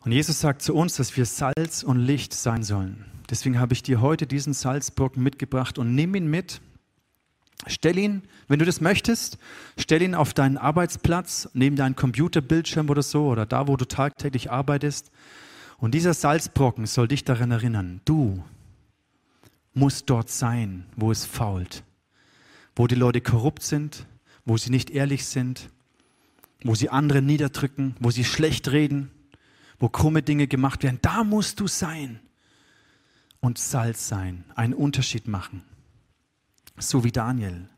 Und 0.00 0.12
Jesus 0.12 0.40
sagt 0.40 0.62
zu 0.62 0.74
uns, 0.74 0.96
dass 0.96 1.16
wir 1.16 1.26
Salz 1.26 1.82
und 1.82 1.98
Licht 1.98 2.32
sein 2.34 2.62
sollen. 2.62 3.04
Deswegen 3.30 3.58
habe 3.58 3.74
ich 3.74 3.82
dir 3.82 4.00
heute 4.00 4.26
diesen 4.26 4.54
Salzbrocken 4.54 5.22
mitgebracht 5.22 5.78
und 5.78 5.94
nimm 5.94 6.14
ihn 6.14 6.28
mit. 6.28 6.60
Stell 7.66 7.98
ihn, 7.98 8.22
wenn 8.46 8.58
du 8.58 8.64
das 8.64 8.80
möchtest, 8.80 9.36
stell 9.76 10.00
ihn 10.00 10.14
auf 10.14 10.32
deinen 10.32 10.56
Arbeitsplatz, 10.56 11.50
neben 11.52 11.76
deinen 11.76 11.96
Computerbildschirm 11.96 12.88
oder 12.88 13.02
so, 13.02 13.26
oder 13.26 13.46
da, 13.46 13.68
wo 13.68 13.76
du 13.76 13.84
tagtäglich 13.84 14.50
arbeitest. 14.50 15.10
Und 15.76 15.92
dieser 15.92 16.14
Salzbrocken 16.14 16.86
soll 16.86 17.08
dich 17.08 17.24
daran 17.24 17.50
erinnern, 17.50 18.00
du 18.04 18.42
musst 19.74 20.08
dort 20.08 20.30
sein, 20.30 20.86
wo 20.96 21.10
es 21.10 21.24
fault, 21.24 21.84
wo 22.74 22.86
die 22.86 22.94
Leute 22.94 23.20
korrupt 23.20 23.62
sind, 23.62 24.06
wo 24.44 24.56
sie 24.56 24.70
nicht 24.70 24.90
ehrlich 24.90 25.26
sind, 25.26 25.68
wo 26.64 26.74
sie 26.74 26.88
andere 26.88 27.22
niederdrücken, 27.22 27.94
wo 28.00 28.10
sie 28.10 28.24
schlecht 28.24 28.70
reden, 28.72 29.10
wo 29.78 29.88
krumme 29.88 30.22
Dinge 30.22 30.46
gemacht 30.46 30.82
werden. 30.82 30.98
Da 31.02 31.22
musst 31.22 31.60
du 31.60 31.66
sein 31.66 32.20
und 33.40 33.58
Salz 33.58 34.08
sein, 34.08 34.44
einen 34.54 34.74
Unterschied 34.74 35.28
machen. 35.28 35.62
So 36.76 37.04
wie 37.04 37.12
Daniel. 37.12 37.68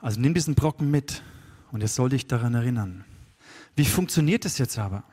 Also 0.00 0.20
nimm 0.20 0.34
diesen 0.34 0.54
Brocken 0.54 0.90
mit 0.90 1.22
und 1.70 1.80
er 1.80 1.88
soll 1.88 2.10
dich 2.10 2.26
daran 2.26 2.54
erinnern. 2.54 3.04
Wie 3.76 3.84
funktioniert 3.84 4.44
es 4.44 4.58
jetzt 4.58 4.78
aber? 4.78 5.04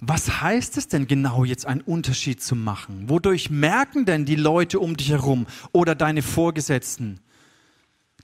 Was 0.00 0.40
heißt 0.40 0.78
es 0.78 0.88
denn 0.88 1.06
genau, 1.06 1.44
jetzt 1.44 1.66
einen 1.66 1.82
Unterschied 1.82 2.42
zu 2.42 2.56
machen? 2.56 3.08
Wodurch 3.08 3.50
merken 3.50 4.06
denn 4.06 4.24
die 4.24 4.36
Leute 4.36 4.80
um 4.80 4.96
dich 4.96 5.10
herum 5.10 5.46
oder 5.72 5.94
deine 5.94 6.22
Vorgesetzten, 6.22 7.20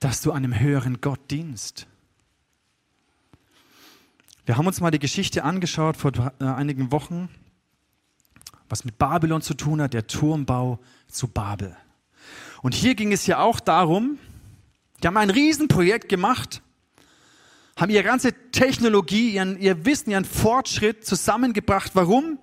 dass 0.01 0.23
du 0.23 0.33
einem 0.33 0.59
höheren 0.59 1.01
Gott 1.01 1.31
dienst? 1.31 1.87
Wir 4.47 4.57
haben 4.57 4.67
uns 4.67 4.81
mal 4.81 4.91
die 4.91 4.99
Geschichte 4.99 5.45
angeschaut 5.45 5.97
vor 5.97 6.13
äh, 6.41 6.45
einigen 6.45 6.93
Wochen 6.93 7.29
was 8.69 8.85
mit 8.85 8.99
Babylon 8.99 9.43
zu 9.43 9.55
tun 9.55 9.81
hat, 9.81 9.95
der 9.95 10.07
Turmbau 10.07 10.79
zu 11.09 11.29
Babel. 11.29 11.77
Und 12.63 12.75
hier 12.75 12.95
ging 12.95 13.13
es 13.13 13.27
ja 13.27 13.39
auch 13.39 13.61
darum, 13.61 14.19
die 15.03 15.07
haben 15.07 15.17
ein 15.17 15.31
Riesenprojekt 15.31 16.09
gemacht, 16.09 16.63
haben 17.77 17.91
ihre 17.91 18.05
ganze 18.05 18.33
Technologie, 18.51 19.35
ihren, 19.35 19.59
ihr 19.61 19.85
Wissen, 19.85 20.11
ihren 20.11 20.25
Fortschritt 20.25 21.07
zusammengebracht. 21.07 21.93
Warum? 21.95 22.39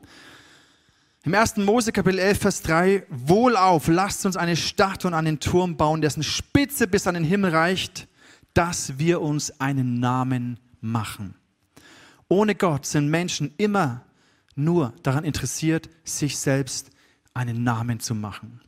Im 1.24 1.34
1. 1.34 1.58
Mose 1.58 1.92
Kapitel 1.92 2.20
11, 2.20 2.40
Vers 2.40 2.62
3, 2.64 3.06
Wohlauf, 3.10 3.88
lasst 3.88 4.26
uns 4.26 4.38
eine 4.38 4.56
Stadt 4.56 5.06
und 5.06 5.14
einen 5.14 5.40
Turm 5.40 5.78
bauen, 5.78 6.02
dessen 6.02 6.22
Spitze 6.22 6.88
bis 6.88 7.08
an 7.08 7.16
den 7.16 7.24
Himmel 7.24 7.52
reicht, 7.52 8.08
dass 8.54 9.00
wir 9.00 9.22
uns 9.22 9.60
einen 9.60 10.00
Namen 10.00 10.60
machen. 10.82 11.36
Ohne 12.28 12.56
Gott 12.56 12.86
sind 12.86 13.10
Menschen 13.10 13.54
immer 13.58 14.04
nur 14.56 14.94
daran 15.04 15.24
interessiert, 15.24 15.90
sich 16.04 16.38
selbst 16.38 16.92
einen 17.34 17.64
Namen 17.64 18.00
zu 18.00 18.16
machen. 18.16 18.62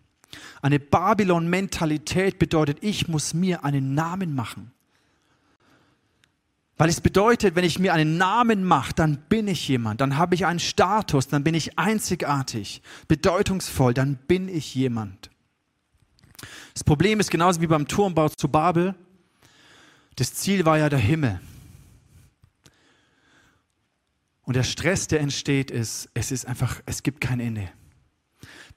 Eine 0.61 0.79
Babylon-Mentalität 0.79 2.39
bedeutet, 2.39 2.79
ich 2.81 3.07
muss 3.07 3.33
mir 3.33 3.63
einen 3.63 3.93
Namen 3.93 4.35
machen. 4.35 4.71
Weil 6.77 6.89
es 6.89 6.99
bedeutet, 6.99 7.55
wenn 7.55 7.63
ich 7.63 7.79
mir 7.79 7.93
einen 7.93 8.17
Namen 8.17 8.65
mache, 8.65 8.93
dann 8.93 9.17
bin 9.29 9.47
ich 9.47 9.67
jemand, 9.67 10.01
dann 10.01 10.17
habe 10.17 10.35
ich 10.35 10.45
einen 10.45 10.59
Status, 10.59 11.27
dann 11.27 11.43
bin 11.43 11.53
ich 11.53 11.79
einzigartig, 11.79 12.81
bedeutungsvoll, 13.07 13.93
dann 13.93 14.15
bin 14.15 14.49
ich 14.49 14.75
jemand. 14.75 15.29
Das 16.73 16.83
Problem 16.83 17.21
ist 17.21 17.31
genauso 17.31 17.61
wie 17.61 17.67
beim 17.67 17.87
Turmbau 17.87 18.27
zu 18.27 18.49
Babel. 18.49 18.93
Das 20.17 20.33
Ziel 20.33 20.65
war 20.65 20.77
ja 20.77 20.89
der 20.89 20.99
Himmel. 20.99 21.39
Und 24.45 24.55
der 24.55 24.63
Stress, 24.63 25.07
der 25.07 25.19
entsteht, 25.19 25.71
ist, 25.71 26.09
es 26.13 26.31
ist 26.31 26.45
einfach, 26.45 26.81
es 26.85 27.03
gibt 27.03 27.19
kein 27.19 27.39
Ende. 27.39 27.69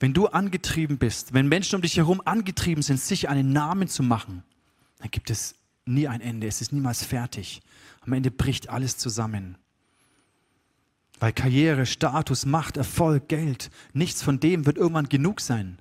Wenn 0.01 0.15
du 0.15 0.27
angetrieben 0.27 0.99
bist, 0.99 1.35
wenn 1.35 1.49
Menschen 1.49 1.77
um 1.77 1.83
dich 1.83 1.97
herum 1.97 2.23
angetrieben 2.25 2.83
sind, 2.83 3.01
sich 3.01 3.29
einen 3.29 3.53
Namen 3.53 3.89
zu 3.89 4.03
machen, 4.03 4.43
dann 4.99 5.11
gibt 5.11 5.31
es 5.31 5.55
nie 5.85 6.09
ein 6.09 6.21
Ende. 6.21 6.47
Es 6.47 6.61
ist 6.61 6.73
niemals 6.73 7.05
fertig. 7.05 7.61
Am 8.01 8.13
Ende 8.13 8.31
bricht 8.31 8.69
alles 8.71 8.97
zusammen. 8.97 9.59
Weil 11.21 11.33
Karriere, 11.33 11.85
Status, 11.85 12.47
Macht, 12.47 12.77
Erfolg, 12.77 13.29
Geld, 13.29 13.71
nichts 13.93 14.23
von 14.23 14.41
dem 14.41 14.67
wird 14.67 14.79
irgendwann 14.79 15.09
genug 15.09 15.41
sein. 15.41 15.79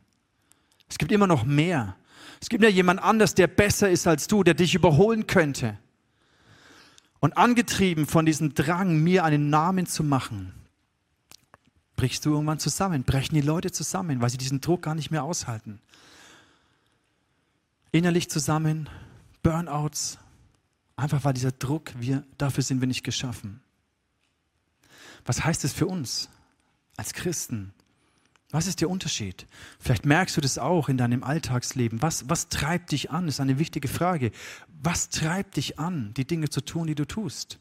Es 0.90 0.98
gibt 0.98 1.12
immer 1.12 1.28
noch 1.28 1.46
mehr. 1.46 1.96
Es 2.42 2.50
gibt 2.50 2.64
ja 2.64 2.70
jemand 2.70 3.02
anders, 3.02 3.36
der 3.36 3.48
besser 3.48 3.90
ist 3.90 4.08
als 4.08 4.28
du, 4.28 4.44
der 4.44 4.56
dich 4.56 4.74
überholen 4.76 5.28
könnte. 5.28 5.78
Und 7.20 7.38
angetrieben 7.38 8.06
von 8.06 8.26
diesem 8.26 8.54
Drang, 8.54 9.02
mir 9.02 9.24
einen 9.24 9.50
Namen 9.50 9.88
zu 9.88 10.04
machen, 10.04 10.54
brichst 11.96 12.26
du 12.26 12.32
irgendwann 12.32 12.60
zusammen, 12.60 13.04
brechen 13.04 13.36
die 13.36 13.42
Leute 13.42 13.72
zusammen, 13.72 14.22
weil 14.22 14.30
sie 14.30 14.38
diesen 14.38 14.62
Druck 14.62 14.84
gar 14.84 14.96
nicht 14.96 15.10
mehr 15.10 15.24
aushalten. 15.24 15.82
Innerlich 17.92 18.30
zusammen, 18.30 18.88
Burnouts, 19.42 20.20
einfach 20.96 21.24
weil 21.24 21.34
dieser 21.34 21.52
Druck, 21.52 21.92
wir, 21.98 22.24
dafür 22.38 22.64
sind 22.64 22.82
wir 22.82 22.88
nicht 22.88 23.04
geschaffen. 23.04 23.62
Was 25.26 25.44
heißt 25.44 25.64
es 25.64 25.74
für 25.74 25.88
uns 25.88 26.30
als 26.98 27.14
Christen? 27.14 27.74
Was 28.52 28.68
ist 28.68 28.80
der 28.80 28.90
Unterschied? 28.90 29.46
Vielleicht 29.80 30.06
merkst 30.06 30.38
du 30.38 30.42
das 30.42 30.58
auch 30.58 30.88
in 30.88 30.98
deinem 30.98 31.24
Alltagsleben. 31.24 32.02
Was, 32.02 32.30
was 32.30 32.48
treibt 32.48 32.94
dich 32.94 33.12
an? 33.12 33.26
Das 33.26 33.36
ist 33.36 33.40
eine 33.42 33.60
wichtige 33.60 33.90
Frage. 33.90 34.32
Was 34.82 35.10
treibt 35.10 35.58
dich 35.58 35.80
an, 35.80 36.14
die 36.16 36.26
Dinge 36.26 36.50
zu 36.50 36.62
tun, 36.62 36.88
die 36.88 36.96
du 36.96 37.06
tust? 37.06 37.60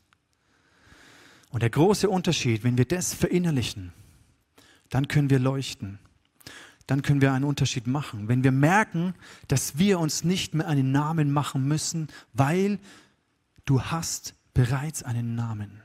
Und 1.51 1.63
der 1.63 1.71
große 1.71 2.09
Unterschied, 2.09 2.63
wenn 2.63 2.79
wir 2.79 2.85
das 2.85 3.15
verinnerlichen, 3.15 3.93
dann 4.91 5.09
können 5.09 5.31
wir 5.31 5.41
leuchten. 5.41 5.99
Dann 6.87 7.03
können 7.03 7.21
wir 7.21 7.33
einen 7.33 7.45
Unterschied 7.45 7.89
machen. 7.89 8.29
Wenn 8.29 8.45
wir 8.45 8.53
merken, 8.53 9.15
dass 9.49 9.79
wir 9.79 9.99
uns 9.99 10.23
nicht 10.23 10.55
mehr 10.55 10.69
einen 10.69 10.93
Namen 10.93 11.33
machen 11.33 11.67
müssen, 11.67 12.07
weil 12.33 12.79
du 13.65 13.83
hast 13.83 14.35
bereits 14.55 15.03
einen 15.03 15.35
Namen. 15.35 15.83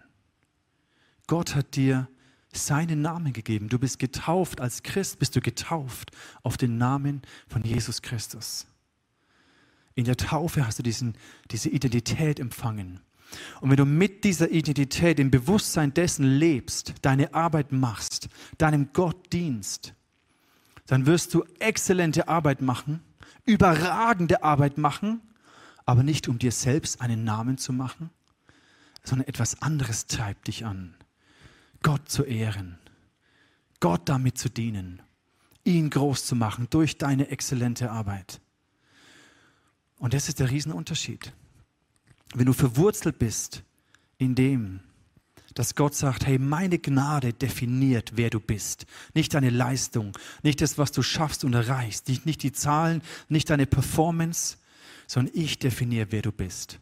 Gott 1.25 1.55
hat 1.55 1.75
dir 1.75 2.07
seinen 2.53 3.01
Namen 3.01 3.33
gegeben. 3.33 3.69
Du 3.69 3.79
bist 3.79 3.99
getauft 3.99 4.61
als 4.61 4.83
Christ, 4.83 5.19
bist 5.19 5.35
du 5.35 5.41
getauft 5.41 6.11
auf 6.43 6.57
den 6.57 6.77
Namen 6.77 7.21
von 7.47 7.63
Jesus 7.63 8.01
Christus. 8.01 8.67
In 9.95 10.05
der 10.05 10.17
Taufe 10.17 10.65
hast 10.65 10.79
du 10.79 10.83
diesen, 10.83 11.15
diese 11.51 11.69
Identität 11.69 12.39
empfangen. 12.39 13.01
Und 13.61 13.69
wenn 13.69 13.77
du 13.77 13.85
mit 13.85 14.23
dieser 14.23 14.49
Identität 14.51 15.19
im 15.19 15.31
Bewusstsein 15.31 15.93
dessen 15.93 16.25
lebst, 16.25 16.95
deine 17.01 17.33
Arbeit 17.33 17.71
machst, 17.71 18.29
deinem 18.57 18.91
Gott 18.93 19.31
dienst, 19.31 19.93
dann 20.87 21.05
wirst 21.05 21.33
du 21.33 21.45
exzellente 21.59 22.27
Arbeit 22.27 22.61
machen, 22.61 23.01
überragende 23.45 24.43
Arbeit 24.43 24.77
machen, 24.77 25.21
aber 25.85 26.03
nicht 26.03 26.27
um 26.27 26.39
dir 26.39 26.51
selbst 26.51 27.01
einen 27.01 27.23
Namen 27.23 27.57
zu 27.57 27.71
machen, 27.73 28.09
sondern 29.03 29.27
etwas 29.27 29.61
anderes 29.61 30.07
treibt 30.07 30.47
dich 30.47 30.65
an. 30.65 30.95
Gott 31.83 32.09
zu 32.09 32.23
ehren, 32.23 32.77
Gott 33.79 34.07
damit 34.07 34.37
zu 34.37 34.49
dienen, 34.49 35.01
ihn 35.63 35.89
groß 35.89 36.25
zu 36.25 36.35
machen 36.35 36.67
durch 36.69 36.97
deine 36.97 37.29
exzellente 37.29 37.91
Arbeit. 37.91 38.39
Und 39.97 40.13
das 40.13 40.29
ist 40.29 40.39
der 40.39 40.49
Riesenunterschied. 40.49 41.33
Wenn 42.33 42.45
du 42.45 42.53
verwurzelt 42.53 43.19
bist 43.19 43.63
in 44.17 44.35
dem, 44.35 44.81
dass 45.53 45.75
Gott 45.75 45.95
sagt, 45.95 46.25
hey, 46.25 46.39
meine 46.39 46.79
Gnade 46.79 47.33
definiert, 47.33 48.13
wer 48.15 48.29
du 48.29 48.39
bist. 48.39 48.85
Nicht 49.13 49.33
deine 49.33 49.49
Leistung, 49.49 50.17
nicht 50.43 50.61
das, 50.61 50.77
was 50.77 50.91
du 50.91 51.01
schaffst 51.01 51.43
und 51.43 51.53
erreichst, 51.53 52.07
nicht, 52.07 52.25
nicht 52.25 52.43
die 52.43 52.53
Zahlen, 52.53 53.01
nicht 53.27 53.49
deine 53.49 53.65
Performance, 53.65 54.57
sondern 55.07 55.35
ich 55.35 55.59
definiere, 55.59 56.07
wer 56.11 56.21
du 56.21 56.31
bist. 56.31 56.79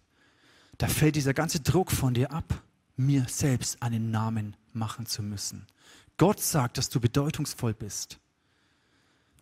Da 0.78 0.88
fällt 0.88 1.16
dieser 1.16 1.34
ganze 1.34 1.62
Druck 1.62 1.92
von 1.92 2.14
dir 2.14 2.32
ab, 2.32 2.62
mir 2.96 3.26
selbst 3.28 3.82
einen 3.82 4.12
Namen 4.12 4.56
machen 4.76 5.06
zu 5.06 5.24
müssen. 5.24 5.68
Gott 6.18 6.42
sagt, 6.42 6.78
dass 6.78 6.90
du 6.90 7.00
bedeutungsvoll 7.00 7.74
bist. 7.74 8.20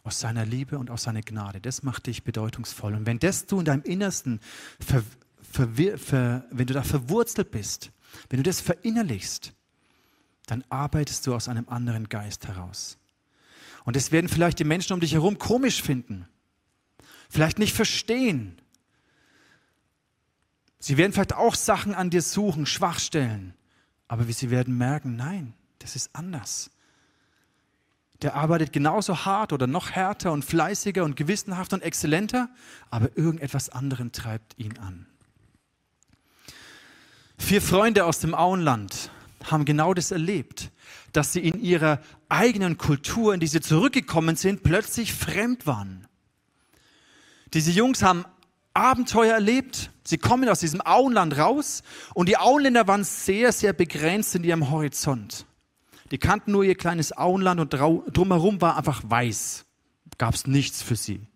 Aus 0.03 0.19
seiner 0.19 0.45
Liebe 0.45 0.77
und 0.77 0.89
aus 0.89 1.03
seiner 1.03 1.21
Gnade. 1.21 1.59
Das 1.59 1.83
macht 1.83 2.07
dich 2.07 2.23
bedeutungsvoll. 2.23 2.93
Und 2.95 3.05
wenn 3.05 3.19
das 3.19 3.45
du 3.45 3.59
in 3.59 3.65
deinem 3.65 3.83
Innersten, 3.83 4.39
ver, 4.79 5.03
ver, 5.41 5.97
ver, 5.97 6.45
wenn 6.51 6.67
du 6.67 6.73
da 6.73 6.83
verwurzelt 6.83 7.51
bist, 7.51 7.91
wenn 8.29 8.37
du 8.37 8.43
das 8.43 8.61
verinnerlichst, 8.61 9.53
dann 10.45 10.63
arbeitest 10.69 11.27
du 11.27 11.35
aus 11.35 11.49
einem 11.49 11.67
anderen 11.67 12.09
Geist 12.09 12.47
heraus. 12.47 12.97
Und 13.83 13.95
das 13.95 14.11
werden 14.11 14.29
vielleicht 14.29 14.59
die 14.59 14.63
Menschen 14.63 14.93
um 14.93 14.99
dich 14.99 15.13
herum 15.13 15.37
komisch 15.37 15.81
finden, 15.81 16.27
vielleicht 17.29 17.59
nicht 17.59 17.73
verstehen. 17.73 18.61
Sie 20.79 20.97
werden 20.97 21.11
vielleicht 21.11 21.33
auch 21.33 21.55
Sachen 21.55 21.95
an 21.95 22.09
dir 22.09 22.21
suchen, 22.21 22.65
Schwachstellen, 22.65 23.53
aber 24.07 24.23
sie 24.25 24.49
werden 24.49 24.77
merken, 24.77 25.15
nein, 25.15 25.53
das 25.79 25.95
ist 25.95 26.09
anders. 26.13 26.71
Der 28.21 28.35
arbeitet 28.35 28.73
genauso 28.73 29.25
hart 29.25 29.53
oder 29.53 29.67
noch 29.67 29.91
härter 29.91 30.31
und 30.31 30.43
fleißiger 30.43 31.03
und 31.03 31.15
gewissenhafter 31.15 31.75
und 31.75 31.83
exzellenter, 31.83 32.49
aber 32.89 33.15
irgendetwas 33.15 33.69
anderem 33.69 34.11
treibt 34.11 34.57
ihn 34.57 34.77
an. 34.79 35.05
Vier 37.37 37.61
Freunde 37.61 38.05
aus 38.05 38.19
dem 38.19 38.33
Auenland 38.33 39.11
haben 39.43 39.65
genau 39.65 39.93
das 39.93 40.09
erlebt, 40.11 40.71
dass 41.13 41.33
sie 41.33 41.41
in 41.41 41.61
ihrer 41.61 42.01
eigenen 42.27 42.77
Kultur, 42.77 43.33
in 43.33 43.39
die 43.39 43.47
sie 43.47 43.61
zurückgekommen 43.61 44.35
sind, 44.35 44.63
plötzlich 44.63 45.13
fremd 45.13 45.67
waren. 45.67 46.07
Diese 47.53 47.71
Jungs 47.71 48.01
haben 48.01 48.25
Abenteuer 48.77 49.33
erlebt. 49.33 49.91
Sie 50.03 50.17
kommen 50.17 50.47
aus 50.47 50.59
diesem 50.59 50.81
Auenland 50.85 51.37
raus 51.37 51.83
und 52.13 52.29
die 52.29 52.37
Auenländer 52.37 52.87
waren 52.87 53.03
sehr, 53.03 53.51
sehr 53.51 53.73
begrenzt 53.73 54.35
in 54.35 54.43
ihrem 54.43 54.69
Horizont. 54.69 55.45
Die 56.11 56.17
kannten 56.17 56.51
nur 56.51 56.63
ihr 56.63 56.75
kleines 56.75 57.17
Auenland 57.17 57.59
und 57.59 57.73
drumherum 57.73 58.61
war 58.61 58.77
einfach 58.77 59.01
weiß. 59.05 59.65
Gab 60.17 60.35
es 60.35 60.47
nichts 60.47 60.81
für 60.81 60.95
sie. 60.95 61.27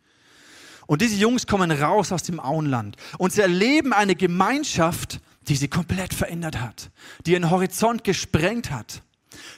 Und 0.88 1.02
diese 1.02 1.16
Jungs 1.16 1.48
kommen 1.48 1.72
raus 1.72 2.12
aus 2.12 2.24
dem 2.24 2.40
Auenland 2.40 2.96
und 3.18 3.34
sie 3.34 3.42
erleben 3.42 3.92
eine 3.92 4.16
Gemeinschaft, 4.16 5.20
die 5.48 5.56
sie 5.56 5.68
komplett 5.68 6.14
verändert 6.14 6.62
hat, 6.62 6.92
die 7.26 7.32
ihren 7.32 7.50
Horizont 7.50 8.04
gesprengt 8.04 8.72
hat. 8.72 9.02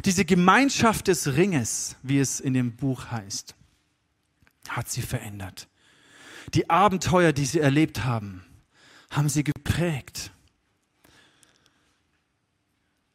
Diese 0.05 0.25
Gemeinschaft 0.25 1.07
des 1.07 1.35
Ringes, 1.35 1.97
wie 2.01 2.19
es 2.19 2.39
in 2.39 2.53
dem 2.53 2.75
Buch 2.75 3.11
heißt, 3.11 3.55
hat 4.69 4.89
sie 4.89 5.01
verändert. 5.01 5.67
Die 6.53 6.69
Abenteuer, 6.69 7.33
die 7.33 7.45
sie 7.45 7.59
erlebt 7.59 8.03
haben, 8.03 8.43
haben 9.09 9.29
sie 9.29 9.43
geprägt. 9.43 10.31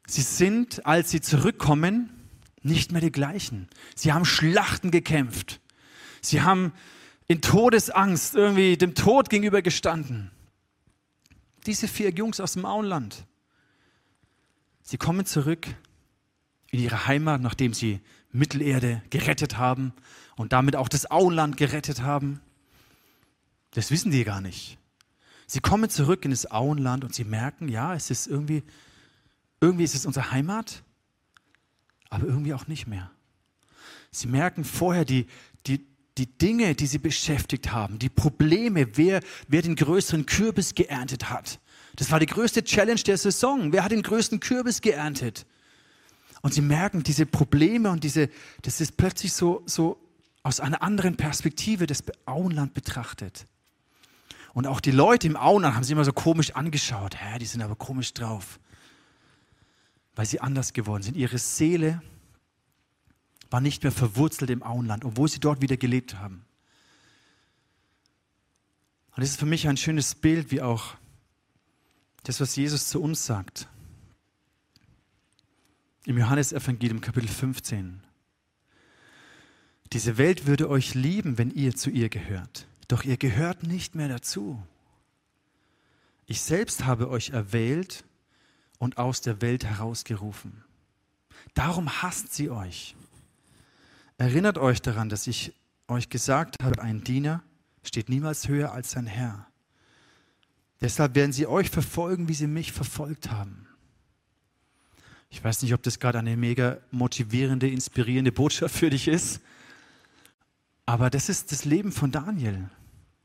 Sie 0.07 0.21
sind, 0.21 0.85
als 0.85 1.11
sie 1.11 1.21
zurückkommen, 1.21 2.09
nicht 2.63 2.91
mehr 2.91 3.01
die 3.01 3.11
gleichen. 3.11 3.69
Sie 3.95 4.11
haben 4.11 4.25
Schlachten 4.25 4.91
gekämpft. 4.91 5.61
Sie 6.21 6.41
haben 6.41 6.73
in 7.27 7.41
Todesangst 7.41 8.35
irgendwie 8.35 8.75
dem 8.75 8.95
Tod 8.95 9.29
gegenüber 9.29 9.61
gestanden. 9.61 10.31
Diese 11.65 11.87
vier 11.87 12.09
Jungs 12.09 12.39
aus 12.39 12.53
dem 12.53 12.65
Auenland. 12.65 13.25
Sie 14.81 14.97
kommen 14.97 15.25
zurück 15.25 15.67
in 16.71 16.79
ihre 16.79 17.05
Heimat, 17.05 17.41
nachdem 17.41 17.73
sie 17.73 17.99
Mittelerde 18.31 19.03
gerettet 19.11 19.57
haben 19.57 19.93
und 20.35 20.53
damit 20.53 20.75
auch 20.75 20.89
das 20.89 21.09
Auenland 21.09 21.57
gerettet 21.57 22.01
haben. 22.01 22.41
Das 23.71 23.91
wissen 23.91 24.11
die 24.11 24.23
gar 24.23 24.41
nicht. 24.41 24.77
Sie 25.47 25.59
kommen 25.61 25.89
zurück 25.89 26.25
in 26.25 26.31
das 26.31 26.49
Auenland 26.51 27.03
und 27.03 27.13
sie 27.13 27.23
merken, 27.23 27.69
ja, 27.69 27.95
es 27.95 28.11
ist 28.11 28.27
irgendwie, 28.27 28.63
irgendwie 29.61 29.83
ist 29.83 29.95
es 29.95 30.05
unsere 30.05 30.31
Heimat, 30.31 30.83
aber 32.09 32.27
irgendwie 32.27 32.53
auch 32.53 32.67
nicht 32.67 32.87
mehr. 32.87 33.11
Sie 34.11 34.27
merken 34.27 34.63
vorher 34.63 35.05
die, 35.05 35.27
die, 35.65 35.85
die 36.17 36.25
Dinge, 36.25 36.75
die 36.75 36.87
sie 36.87 36.97
beschäftigt 36.97 37.71
haben, 37.71 37.99
die 37.99 38.09
Probleme, 38.09 38.97
wer, 38.97 39.21
wer 39.47 39.61
den 39.61 39.75
größeren 39.75 40.25
Kürbis 40.25 40.75
geerntet 40.75 41.29
hat. 41.29 41.59
Das 41.95 42.11
war 42.11 42.19
die 42.19 42.25
größte 42.25 42.63
Challenge 42.63 43.01
der 43.01 43.17
Saison. 43.17 43.71
Wer 43.71 43.83
hat 43.83 43.91
den 43.91 44.03
größten 44.03 44.39
Kürbis 44.39 44.81
geerntet? 44.81 45.45
Und 46.41 46.53
sie 46.53 46.61
merken 46.61 47.03
diese 47.03 47.25
Probleme 47.25 47.89
und 47.89 48.03
diese, 48.03 48.29
das 48.61 48.81
ist 48.81 48.97
plötzlich 48.97 49.33
so, 49.33 49.63
so 49.65 49.99
aus 50.43 50.59
einer 50.59 50.81
anderen 50.81 51.17
Perspektive 51.17 51.87
das 51.87 52.03
Auenland 52.25 52.73
betrachtet. 52.73 53.45
Und 54.53 54.67
auch 54.67 54.79
die 54.79 54.91
Leute 54.91 55.27
im 55.27 55.35
Auenland 55.35 55.75
haben 55.75 55.83
sie 55.83 55.93
immer 55.93 56.05
so 56.05 56.13
komisch 56.13 56.51
angeschaut. 56.51 57.15
Hä, 57.19 57.39
die 57.39 57.45
sind 57.45 57.61
aber 57.61 57.75
komisch 57.75 58.13
drauf. 58.13 58.59
Weil 60.15 60.25
sie 60.25 60.41
anders 60.41 60.73
geworden 60.73 61.03
sind. 61.03 61.15
Ihre 61.15 61.37
Seele 61.37 62.01
war 63.49 63.61
nicht 63.61 63.83
mehr 63.83 63.91
verwurzelt 63.91 64.49
im 64.49 64.63
Auenland, 64.63 65.05
obwohl 65.05 65.27
sie 65.27 65.39
dort 65.39 65.61
wieder 65.61 65.77
gelebt 65.77 66.19
haben. 66.19 66.45
Und 69.15 69.21
das 69.23 69.29
ist 69.31 69.39
für 69.39 69.45
mich 69.45 69.67
ein 69.67 69.77
schönes 69.77 70.15
Bild, 70.15 70.51
wie 70.51 70.61
auch 70.61 70.95
das, 72.23 72.39
was 72.39 72.55
Jesus 72.55 72.89
zu 72.89 73.01
uns 73.01 73.25
sagt. 73.25 73.67
Im 76.05 76.17
Johannesevangelium 76.17 77.01
Kapitel 77.01 77.27
15. 77.27 78.01
Diese 79.91 80.17
Welt 80.17 80.45
würde 80.45 80.69
euch 80.69 80.93
lieben, 80.93 81.37
wenn 81.37 81.51
ihr 81.51 81.75
zu 81.75 81.89
ihr 81.89 82.09
gehört. 82.09 82.67
Doch 82.89 83.03
ihr 83.03 83.17
gehört 83.17 83.63
nicht 83.63 83.95
mehr 83.95 84.09
dazu. 84.09 84.61
Ich 86.25 86.41
selbst 86.41 86.85
habe 86.85 87.09
euch 87.09 87.29
erwählt 87.29 88.03
und 88.79 88.97
aus 88.97 89.21
der 89.21 89.41
Welt 89.41 89.63
herausgerufen. 89.63 90.63
Darum 91.53 92.01
hasst 92.01 92.33
sie 92.33 92.49
euch. 92.49 92.95
Erinnert 94.17 94.57
euch 94.57 94.81
daran, 94.81 95.07
dass 95.07 95.27
ich 95.27 95.53
euch 95.87 96.09
gesagt 96.09 96.61
habe, 96.61 96.81
ein 96.81 97.03
Diener 97.03 97.43
steht 97.83 98.09
niemals 98.09 98.47
höher 98.47 98.73
als 98.73 98.91
sein 98.91 99.07
Herr. 99.07 99.47
Deshalb 100.81 101.13
werden 101.15 101.31
sie 101.31 101.45
euch 101.45 101.69
verfolgen, 101.69 102.27
wie 102.27 102.33
sie 102.33 102.47
mich 102.47 102.71
verfolgt 102.71 103.29
haben. 103.31 103.67
Ich 105.29 105.43
weiß 105.43 105.61
nicht, 105.61 105.73
ob 105.75 105.83
das 105.83 105.99
gerade 105.99 106.17
eine 106.19 106.35
mega 106.37 106.79
motivierende, 106.89 107.69
inspirierende 107.69 108.31
Botschaft 108.31 108.75
für 108.75 108.89
dich 108.89 109.07
ist, 109.07 109.41
aber 110.87 111.11
das 111.11 111.29
ist 111.29 111.51
das 111.51 111.65
Leben 111.65 111.91
von 111.91 112.11
Daniel. 112.11 112.69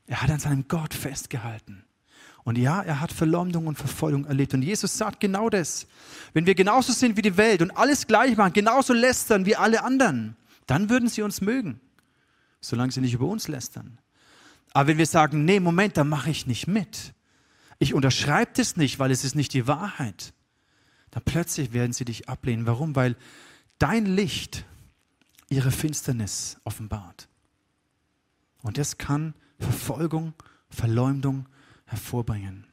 Er 0.07 0.21
hat 0.21 0.29
an 0.29 0.39
seinem 0.39 0.67
Gott 0.67 0.93
festgehalten. 0.93 1.83
Und 2.43 2.59
ja, 2.59 2.81
er 2.83 3.01
hat 3.01 3.11
Verleumdung 3.11 3.65
und 3.65 3.75
Verfolgung 3.75 4.25
erlebt. 4.25 4.53
Und 4.53 4.61
Jesus 4.61 4.97
sagt 4.97 5.19
genau 5.19 5.49
das. 5.49 5.87
Wenn 6.33 6.45
wir 6.45 6.53
genauso 6.53 6.93
sind 6.93 7.17
wie 7.17 7.23
die 7.23 7.37
Welt 7.37 7.63
und 7.63 7.71
alles 7.71 8.05
gleich 8.05 8.37
machen, 8.37 8.53
genauso 8.53 8.93
lästern 8.93 9.47
wie 9.47 9.55
alle 9.55 9.83
anderen, 9.83 10.35
dann 10.67 10.89
würden 10.89 11.09
sie 11.09 11.23
uns 11.23 11.41
mögen, 11.41 11.79
solange 12.61 12.91
sie 12.91 13.01
nicht 13.01 13.15
über 13.15 13.25
uns 13.25 13.47
lästern. 13.47 13.97
Aber 14.73 14.87
wenn 14.87 14.99
wir 14.99 15.07
sagen, 15.07 15.43
nee, 15.43 15.59
Moment, 15.59 15.97
da 15.97 16.03
mache 16.03 16.29
ich 16.29 16.45
nicht 16.45 16.67
mit, 16.67 17.13
ich 17.79 17.93
unterschreibe 17.93 18.51
das 18.55 18.77
nicht, 18.77 18.99
weil 18.99 19.09
es 19.09 19.23
ist 19.23 19.35
nicht 19.35 19.53
die 19.53 19.67
Wahrheit, 19.67 20.33
dann 21.11 21.23
plötzlich 21.23 21.73
werden 21.73 21.93
sie 21.93 22.05
dich 22.05 22.29
ablehnen. 22.29 22.65
Warum? 22.67 22.95
Weil 22.95 23.15
dein 23.79 24.05
Licht 24.05 24.65
ihre 25.49 25.71
Finsternis 25.71 26.57
offenbart. 26.63 27.27
Und 28.61 28.77
das 28.77 28.97
kann 28.97 29.33
Verfolgung, 29.59 30.33
Verleumdung 30.69 31.47
hervorbringen. 31.85 32.65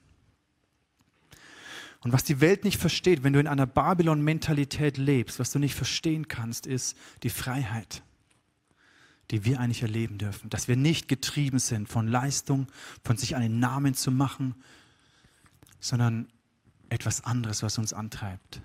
Und 2.03 2.13
was 2.13 2.25
die 2.25 2.41
Welt 2.41 2.65
nicht 2.65 2.81
versteht, 2.81 3.23
wenn 3.23 3.33
du 3.33 3.39
in 3.39 3.47
einer 3.47 3.67
Babylon-Mentalität 3.67 4.99
lebst, 4.99 5.39
was 5.39 5.53
du 5.53 5.59
nicht 5.59 5.75
verstehen 5.75 6.27
kannst, 6.27 6.67
ist 6.67 6.97
die 7.23 7.31
Freiheit, 7.31 8.03
die 9.31 9.45
wir 9.45 9.61
eigentlich 9.61 9.83
erleben 9.83 10.19
dürfen. 10.19 10.51
Dass 10.51 10.67
wir 10.67 10.77
nicht 10.77 11.07
getrieben 11.07 11.61
sind 11.61 11.89
von 11.89 12.09
Leistung, 12.09 12.67
von 13.05 13.17
sich 13.17 13.37
einen 13.37 13.61
Namen 13.61 13.95
zu 13.95 14.11
machen, 14.11 14.57
sondern 15.79 16.27
etwas 16.89 17.25
anderes, 17.25 17.63
was 17.63 17.79
uns 17.79 17.93
antreibt. 17.93 18.61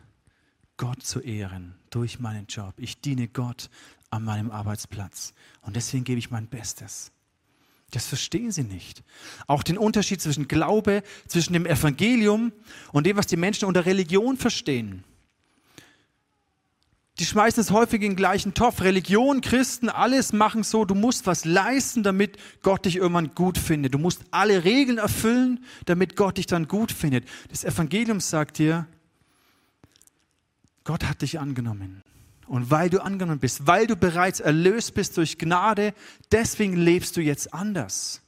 Gott 0.77 1.03
zu 1.03 1.19
ehren 1.19 1.75
durch 1.89 2.19
meinen 2.19 2.47
Job. 2.47 2.73
Ich 2.77 3.01
diene 3.01 3.27
Gott 3.27 3.69
an 4.09 4.23
meinem 4.23 4.51
Arbeitsplatz. 4.51 5.33
Und 5.61 5.75
deswegen 5.75 6.03
gebe 6.03 6.19
ich 6.19 6.31
mein 6.31 6.47
Bestes. 6.47 7.11
Das 7.91 8.05
verstehen 8.05 8.51
sie 8.51 8.63
nicht. 8.63 9.03
Auch 9.47 9.63
den 9.63 9.77
Unterschied 9.77 10.21
zwischen 10.21 10.47
Glaube, 10.47 11.03
zwischen 11.27 11.53
dem 11.53 11.65
Evangelium 11.65 12.51
und 12.91 13.05
dem, 13.05 13.15
was 13.15 13.27
die 13.27 13.37
Menschen 13.37 13.65
unter 13.65 13.85
Religion 13.85 14.37
verstehen. 14.37 15.03
Die 17.19 17.25
schmeißen 17.25 17.61
es 17.61 17.71
häufig 17.71 18.01
in 18.03 18.11
den 18.11 18.15
gleichen 18.15 18.53
Topf. 18.53 18.81
Religion, 18.81 19.41
Christen, 19.41 19.89
alles 19.89 20.33
machen 20.33 20.63
so. 20.63 20.85
Du 20.85 20.93
musst 20.93 21.25
was 21.25 21.45
leisten, 21.45 22.03
damit 22.03 22.37
Gott 22.61 22.85
dich 22.85 22.97
irgendwann 22.97 23.33
gut 23.33 23.57
findet. 23.57 23.95
Du 23.95 23.97
musst 23.97 24.21
alle 24.29 24.63
Regeln 24.63 24.99
erfüllen, 24.99 25.63
damit 25.85 26.15
Gott 26.15 26.37
dich 26.37 26.45
dann 26.45 26.67
gut 26.67 26.91
findet. 26.91 27.27
Das 27.49 27.63
Evangelium 27.63 28.19
sagt 28.19 28.59
dir, 28.59 28.85
Gott 30.83 31.05
hat 31.05 31.21
dich 31.23 31.39
angenommen. 31.39 32.03
Und 32.47 32.71
weil 32.71 32.89
du 32.89 33.03
angenommen 33.03 33.39
bist, 33.39 33.67
weil 33.67 33.87
du 33.87 33.95
bereits 33.95 34.39
erlöst 34.39 34.93
bist 34.93 35.17
durch 35.17 35.37
Gnade, 35.37 35.93
deswegen 36.31 36.75
lebst 36.75 37.17
du 37.17 37.21
jetzt 37.21 37.53
anders. 37.53 38.21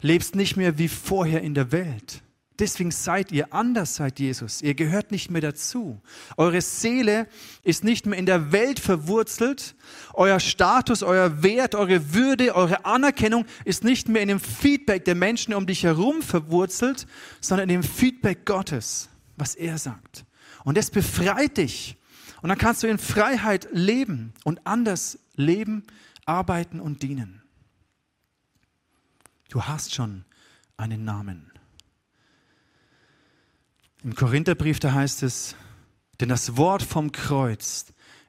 Lebst 0.00 0.34
nicht 0.34 0.56
mehr 0.56 0.78
wie 0.78 0.88
vorher 0.88 1.42
in 1.42 1.54
der 1.54 1.72
Welt. 1.72 2.22
Deswegen 2.58 2.90
seid 2.90 3.30
ihr 3.30 3.52
anders 3.54 3.94
seit 3.94 4.18
Jesus. 4.18 4.62
Ihr 4.62 4.74
gehört 4.74 5.12
nicht 5.12 5.30
mehr 5.30 5.40
dazu. 5.40 6.00
Eure 6.36 6.60
Seele 6.60 7.28
ist 7.62 7.84
nicht 7.84 8.04
mehr 8.04 8.18
in 8.18 8.26
der 8.26 8.50
Welt 8.50 8.80
verwurzelt. 8.80 9.76
Euer 10.12 10.40
Status, 10.40 11.04
euer 11.04 11.44
Wert, 11.44 11.76
eure 11.76 12.14
Würde, 12.14 12.56
eure 12.56 12.84
Anerkennung 12.84 13.46
ist 13.64 13.84
nicht 13.84 14.08
mehr 14.08 14.22
in 14.22 14.28
dem 14.28 14.40
Feedback 14.40 15.04
der 15.04 15.14
Menschen 15.14 15.54
um 15.54 15.66
dich 15.66 15.84
herum 15.84 16.20
verwurzelt, 16.20 17.06
sondern 17.40 17.68
in 17.68 17.80
dem 17.80 17.88
Feedback 17.88 18.44
Gottes, 18.44 19.08
was 19.36 19.54
er 19.54 19.78
sagt. 19.78 20.24
Und 20.64 20.76
das 20.76 20.90
befreit 20.90 21.58
dich. 21.58 21.97
Und 22.42 22.50
dann 22.50 22.58
kannst 22.58 22.82
du 22.82 22.86
in 22.86 22.98
Freiheit 22.98 23.68
leben 23.72 24.32
und 24.44 24.66
anders 24.66 25.18
leben, 25.34 25.84
arbeiten 26.24 26.80
und 26.80 27.02
dienen. 27.02 27.42
Du 29.48 29.64
hast 29.64 29.94
schon 29.94 30.24
einen 30.76 31.04
Namen. 31.04 31.50
Im 34.04 34.14
Korintherbrief, 34.14 34.78
da 34.78 34.92
heißt 34.92 35.22
es, 35.22 35.56
denn 36.20 36.28
das 36.28 36.56
Wort 36.56 36.82
vom 36.82 37.12
Kreuz 37.12 37.86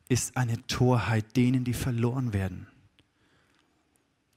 ist 0.08 0.38
eine 0.38 0.65
Torheit 0.67 1.36
denen, 1.36 1.63
die 1.63 1.74
verloren 1.74 2.34
werden. 2.34 2.67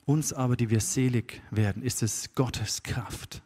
Uns 0.04 0.32
aber, 0.32 0.56
die 0.56 0.68
wir 0.68 0.80
selig 0.80 1.40
werden, 1.50 1.82
ist 1.82 2.02
es 2.02 2.34
Gottes 2.34 2.82
Kraft. 2.82 3.42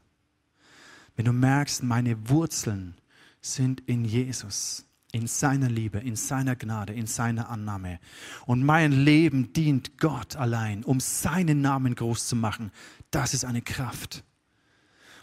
Wenn 1.14 1.26
du 1.26 1.32
merkst, 1.32 1.82
meine 1.82 2.28
Wurzeln 2.28 2.96
sind 3.40 3.80
in 3.82 4.04
Jesus, 4.04 4.85
in 5.16 5.26
seiner 5.26 5.70
Liebe, 5.70 5.98
in 5.98 6.14
seiner 6.14 6.56
Gnade, 6.56 6.92
in 6.92 7.06
seiner 7.06 7.48
Annahme. 7.48 7.98
Und 8.44 8.62
mein 8.62 8.92
Leben 8.92 9.54
dient 9.54 9.96
Gott 9.98 10.36
allein, 10.36 10.84
um 10.84 11.00
seinen 11.00 11.62
Namen 11.62 11.94
groß 11.94 12.28
zu 12.28 12.36
machen. 12.36 12.70
Das 13.10 13.32
ist 13.32 13.46
eine 13.46 13.62
Kraft. 13.62 14.24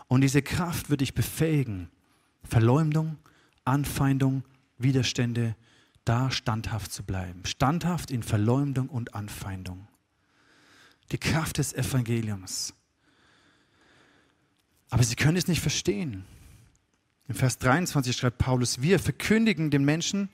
Und 0.08 0.22
diese 0.22 0.42
Kraft 0.42 0.90
wird 0.90 1.02
dich 1.02 1.14
befähigen, 1.14 1.90
Verleumdung, 2.44 3.18
Anfeindung, 3.66 4.44
Widerstände, 4.80 5.56
da 6.06 6.32
standhaft 6.32 6.92
zu 6.92 7.04
bleiben. 7.04 7.46
Standhaft 7.46 8.10
in 8.10 8.24
Verleumdung 8.24 8.90
und 8.90 9.14
Anfeindung. 9.14 9.88
Die 11.12 11.20
Kraft 11.20 11.60
des 11.60 11.72
Evangeliums. 11.72 12.74
Aber 14.90 15.04
sie 15.04 15.16
können 15.16 15.38
es 15.38 15.48
nicht 15.48 15.62
verstehen. 15.62 16.26
Im 17.34 17.40
Vers 17.40 17.58
23 17.58 18.16
schreibt 18.16 18.38
Paulus, 18.38 18.84
wir 18.84 19.00
verkündigen 19.00 19.72
den 19.72 19.84
Menschen, 19.84 20.30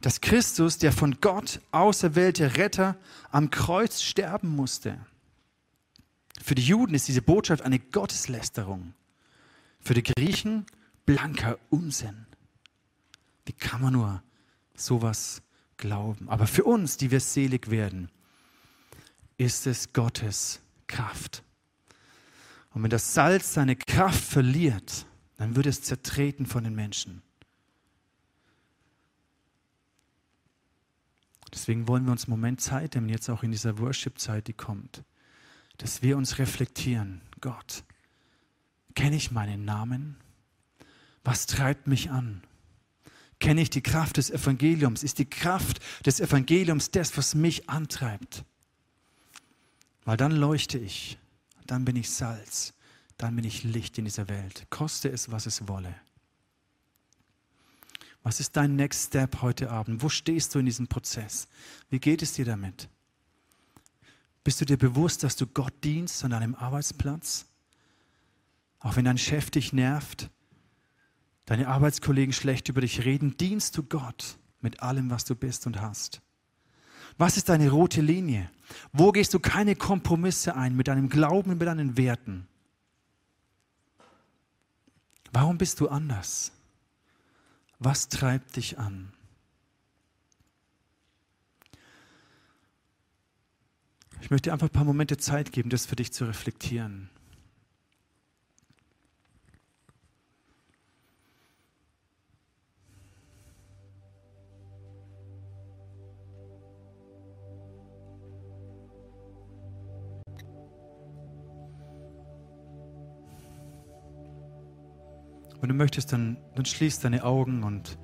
dass 0.00 0.20
Christus, 0.20 0.78
der 0.78 0.92
von 0.92 1.20
Gott 1.20 1.60
auserwählte 1.72 2.56
Retter, 2.56 2.96
am 3.32 3.50
Kreuz 3.50 4.02
sterben 4.02 4.54
musste. 4.54 5.04
Für 6.40 6.54
die 6.54 6.62
Juden 6.62 6.94
ist 6.94 7.08
diese 7.08 7.22
Botschaft 7.22 7.62
eine 7.62 7.80
Gotteslästerung. 7.80 8.94
Für 9.80 9.94
die 9.94 10.04
Griechen 10.04 10.64
blanker 11.04 11.58
Unsinn. 11.70 12.26
Wie 13.44 13.52
kann 13.52 13.82
man 13.82 13.94
nur 13.94 14.22
sowas 14.76 15.42
glauben? 15.76 16.28
Aber 16.28 16.46
für 16.46 16.62
uns, 16.62 16.98
die 16.98 17.10
wir 17.10 17.18
selig 17.18 17.68
werden, 17.68 18.12
ist 19.38 19.66
es 19.66 19.92
Gottes 19.92 20.60
Kraft. 20.86 21.42
Und 22.70 22.84
wenn 22.84 22.90
das 22.90 23.12
Salz 23.12 23.54
seine 23.54 23.74
Kraft 23.74 24.22
verliert, 24.22 25.04
dann 25.38 25.56
wird 25.56 25.66
es 25.66 25.82
zertreten 25.82 26.44
von 26.44 26.64
den 26.64 26.74
Menschen. 26.74 27.22
Deswegen 31.54 31.88
wollen 31.88 32.04
wir 32.04 32.12
uns 32.12 32.24
einen 32.24 32.32
Moment 32.32 32.60
Zeit 32.60 32.94
nehmen, 32.94 33.08
jetzt 33.08 33.30
auch 33.30 33.42
in 33.42 33.52
dieser 33.52 33.78
Worship-Zeit, 33.78 34.48
die 34.48 34.52
kommt, 34.52 35.02
dass 35.78 36.02
wir 36.02 36.18
uns 36.18 36.38
reflektieren. 36.38 37.22
Gott, 37.40 37.84
kenne 38.94 39.16
ich 39.16 39.30
meinen 39.30 39.64
Namen? 39.64 40.16
Was 41.24 41.46
treibt 41.46 41.86
mich 41.86 42.10
an? 42.10 42.42
Kenne 43.38 43.62
ich 43.62 43.70
die 43.70 43.82
Kraft 43.82 44.16
des 44.16 44.30
Evangeliums? 44.30 45.04
Ist 45.04 45.18
die 45.20 45.30
Kraft 45.30 45.80
des 46.04 46.20
Evangeliums 46.20 46.90
das, 46.90 47.16
was 47.16 47.34
mich 47.34 47.70
antreibt? 47.70 48.44
Weil 50.04 50.16
dann 50.16 50.32
leuchte 50.32 50.78
ich, 50.78 51.18
dann 51.66 51.84
bin 51.84 51.96
ich 51.96 52.10
Salz 52.10 52.74
dann 53.18 53.36
bin 53.36 53.44
ich 53.44 53.64
Licht 53.64 53.98
in 53.98 54.04
dieser 54.04 54.28
Welt. 54.28 54.66
Koste 54.70 55.10
es, 55.10 55.30
was 55.30 55.46
es 55.46 55.68
wolle. 55.68 55.94
Was 58.22 58.40
ist 58.40 58.56
dein 58.56 58.76
Next 58.76 59.08
Step 59.08 59.42
heute 59.42 59.70
Abend? 59.70 60.02
Wo 60.02 60.08
stehst 60.08 60.54
du 60.54 60.58
in 60.58 60.66
diesem 60.66 60.88
Prozess? 60.88 61.48
Wie 61.90 61.98
geht 61.98 62.22
es 62.22 62.32
dir 62.32 62.44
damit? 62.44 62.88
Bist 64.44 64.60
du 64.60 64.64
dir 64.64 64.76
bewusst, 64.76 65.24
dass 65.24 65.36
du 65.36 65.46
Gott 65.46 65.74
dienst 65.84 66.24
an 66.24 66.30
deinem 66.30 66.54
Arbeitsplatz? 66.54 67.46
Auch 68.80 68.96
wenn 68.96 69.04
dein 69.04 69.18
Chef 69.18 69.50
dich 69.50 69.72
nervt, 69.72 70.30
deine 71.44 71.68
Arbeitskollegen 71.68 72.32
schlecht 72.32 72.68
über 72.68 72.80
dich 72.80 73.04
reden, 73.04 73.36
dienst 73.36 73.76
du 73.76 73.82
Gott 73.82 74.38
mit 74.60 74.80
allem, 74.80 75.10
was 75.10 75.24
du 75.24 75.34
bist 75.34 75.66
und 75.66 75.80
hast. 75.80 76.20
Was 77.16 77.36
ist 77.36 77.48
deine 77.48 77.70
rote 77.70 78.00
Linie? 78.00 78.48
Wo 78.92 79.10
gehst 79.10 79.34
du 79.34 79.40
keine 79.40 79.74
Kompromisse 79.74 80.54
ein 80.54 80.76
mit 80.76 80.86
deinem 80.86 81.08
Glauben 81.08 81.58
mit 81.58 81.66
deinen 81.66 81.96
Werten? 81.96 82.46
Warum 85.32 85.58
bist 85.58 85.80
du 85.80 85.88
anders? 85.88 86.52
Was 87.78 88.08
treibt 88.08 88.56
dich 88.56 88.78
an? 88.78 89.12
Ich 94.20 94.30
möchte 94.30 94.52
einfach 94.52 94.68
ein 94.68 94.72
paar 94.72 94.84
Momente 94.84 95.16
Zeit 95.16 95.52
geben, 95.52 95.70
das 95.70 95.86
für 95.86 95.96
dich 95.96 96.12
zu 96.12 96.24
reflektieren. 96.24 97.08
Wenn 115.60 115.68
du 115.68 115.74
möchtest, 115.74 116.12
dann, 116.12 116.36
dann 116.54 116.64
schließ 116.64 117.00
deine 117.00 117.24
Augen 117.24 117.64
und 117.64 117.98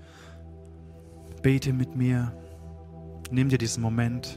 bete 1.42 1.72
mit 1.72 1.94
mir. 1.94 2.32
Nimm 3.30 3.48
dir 3.48 3.58
diesen 3.58 3.82
Moment. 3.82 4.36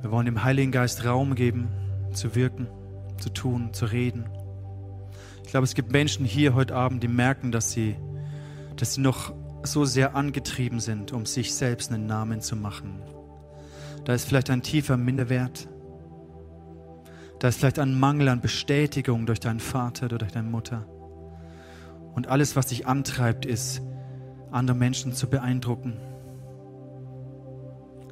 Wir 0.00 0.10
wollen 0.10 0.24
dem 0.24 0.42
Heiligen 0.42 0.72
Geist 0.72 1.04
Raum 1.04 1.34
geben, 1.34 1.68
zu 2.12 2.34
wirken, 2.34 2.66
zu 3.18 3.28
tun, 3.28 3.74
zu 3.74 3.84
reden. 3.84 4.24
Ich 5.44 5.50
glaube, 5.50 5.64
es 5.64 5.74
gibt 5.74 5.92
Menschen 5.92 6.24
hier 6.24 6.54
heute 6.54 6.74
Abend, 6.74 7.02
die 7.02 7.08
merken, 7.08 7.52
dass 7.52 7.72
sie, 7.72 7.96
dass 8.76 8.94
sie 8.94 9.02
noch 9.02 9.34
so 9.62 9.84
sehr 9.84 10.14
angetrieben 10.14 10.80
sind, 10.80 11.12
um 11.12 11.26
sich 11.26 11.54
selbst 11.54 11.92
einen 11.92 12.06
Namen 12.06 12.40
zu 12.40 12.56
machen. 12.56 13.02
Da 14.04 14.14
ist 14.14 14.24
vielleicht 14.26 14.48
ein 14.48 14.62
tiefer 14.62 14.96
Minderwert, 14.96 15.68
da 17.40 17.48
ist 17.48 17.58
vielleicht 17.58 17.78
ein 17.78 17.98
Mangel 17.98 18.28
an 18.28 18.42
Bestätigung 18.42 19.24
durch 19.24 19.40
deinen 19.40 19.60
Vater 19.60 20.06
oder 20.06 20.18
durch 20.18 20.30
deine 20.30 20.48
Mutter. 20.48 20.86
Und 22.14 22.28
alles, 22.28 22.54
was 22.54 22.66
dich 22.66 22.86
antreibt, 22.86 23.46
ist, 23.46 23.80
andere 24.50 24.76
Menschen 24.76 25.14
zu 25.14 25.26
beeindrucken. 25.28 25.96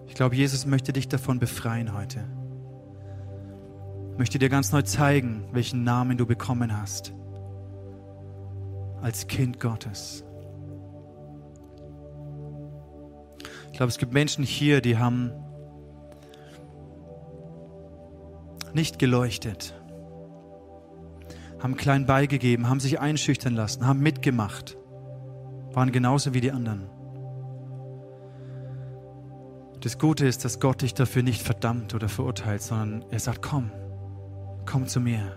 Ich 0.07 0.15
glaube, 0.15 0.35
Jesus 0.35 0.65
möchte 0.65 0.95
dich 0.95 1.09
davon 1.09 1.39
befreien 1.39 1.93
heute. 1.93 2.25
Möchte 4.17 4.39
dir 4.39 4.49
ganz 4.49 4.73
neu 4.73 4.81
zeigen, 4.83 5.45
welchen 5.53 5.85
Namen 5.85 6.17
du 6.17 6.25
bekommen 6.25 6.77
hast. 6.77 7.13
Als 9.03 9.27
Kind 9.27 9.61
Gottes. 9.61 10.25
Ich 13.67 13.77
glaube, 13.77 13.91
es 13.91 13.99
gibt 13.99 14.15
Menschen 14.15 14.43
hier, 14.43 14.81
die 14.81 14.97
haben 14.97 15.33
nicht 18.75 18.99
geleuchtet. 18.99 19.75
haben 21.61 21.77
klein 21.77 22.07
beigegeben, 22.07 22.69
haben 22.69 22.81
sich 22.81 23.01
einschüchtern 23.01 23.55
lassen, 23.55 23.87
haben 23.87 24.01
mitgemacht, 24.01 24.77
waren 25.73 25.91
genauso 25.91 26.33
wie 26.33 26.41
die 26.41 26.53
anderen. 26.53 26.89
Das 29.81 29.99
Gute 29.99 30.27
ist, 30.27 30.45
dass 30.45 30.61
Gott 30.61 30.83
dich 30.83 30.95
dafür 30.95 31.23
nicht 31.23 31.43
verdammt 31.43 31.95
oder 31.95 32.09
verurteilt, 32.09 32.63
sondern 32.63 33.05
er 33.11 33.21
sagt, 33.21 33.43
komm, 33.43 33.71
komm 34.67 34.87
zu 34.87 35.01
mir. 35.01 35.37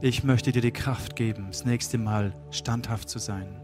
Ich 0.00 0.24
möchte 0.24 0.52
dir 0.52 0.62
die 0.62 0.72
Kraft 0.72 1.14
geben, 1.14 1.46
das 1.48 1.64
nächste 1.64 1.98
Mal 1.98 2.34
standhaft 2.50 3.08
zu 3.08 3.18
sein. 3.18 3.60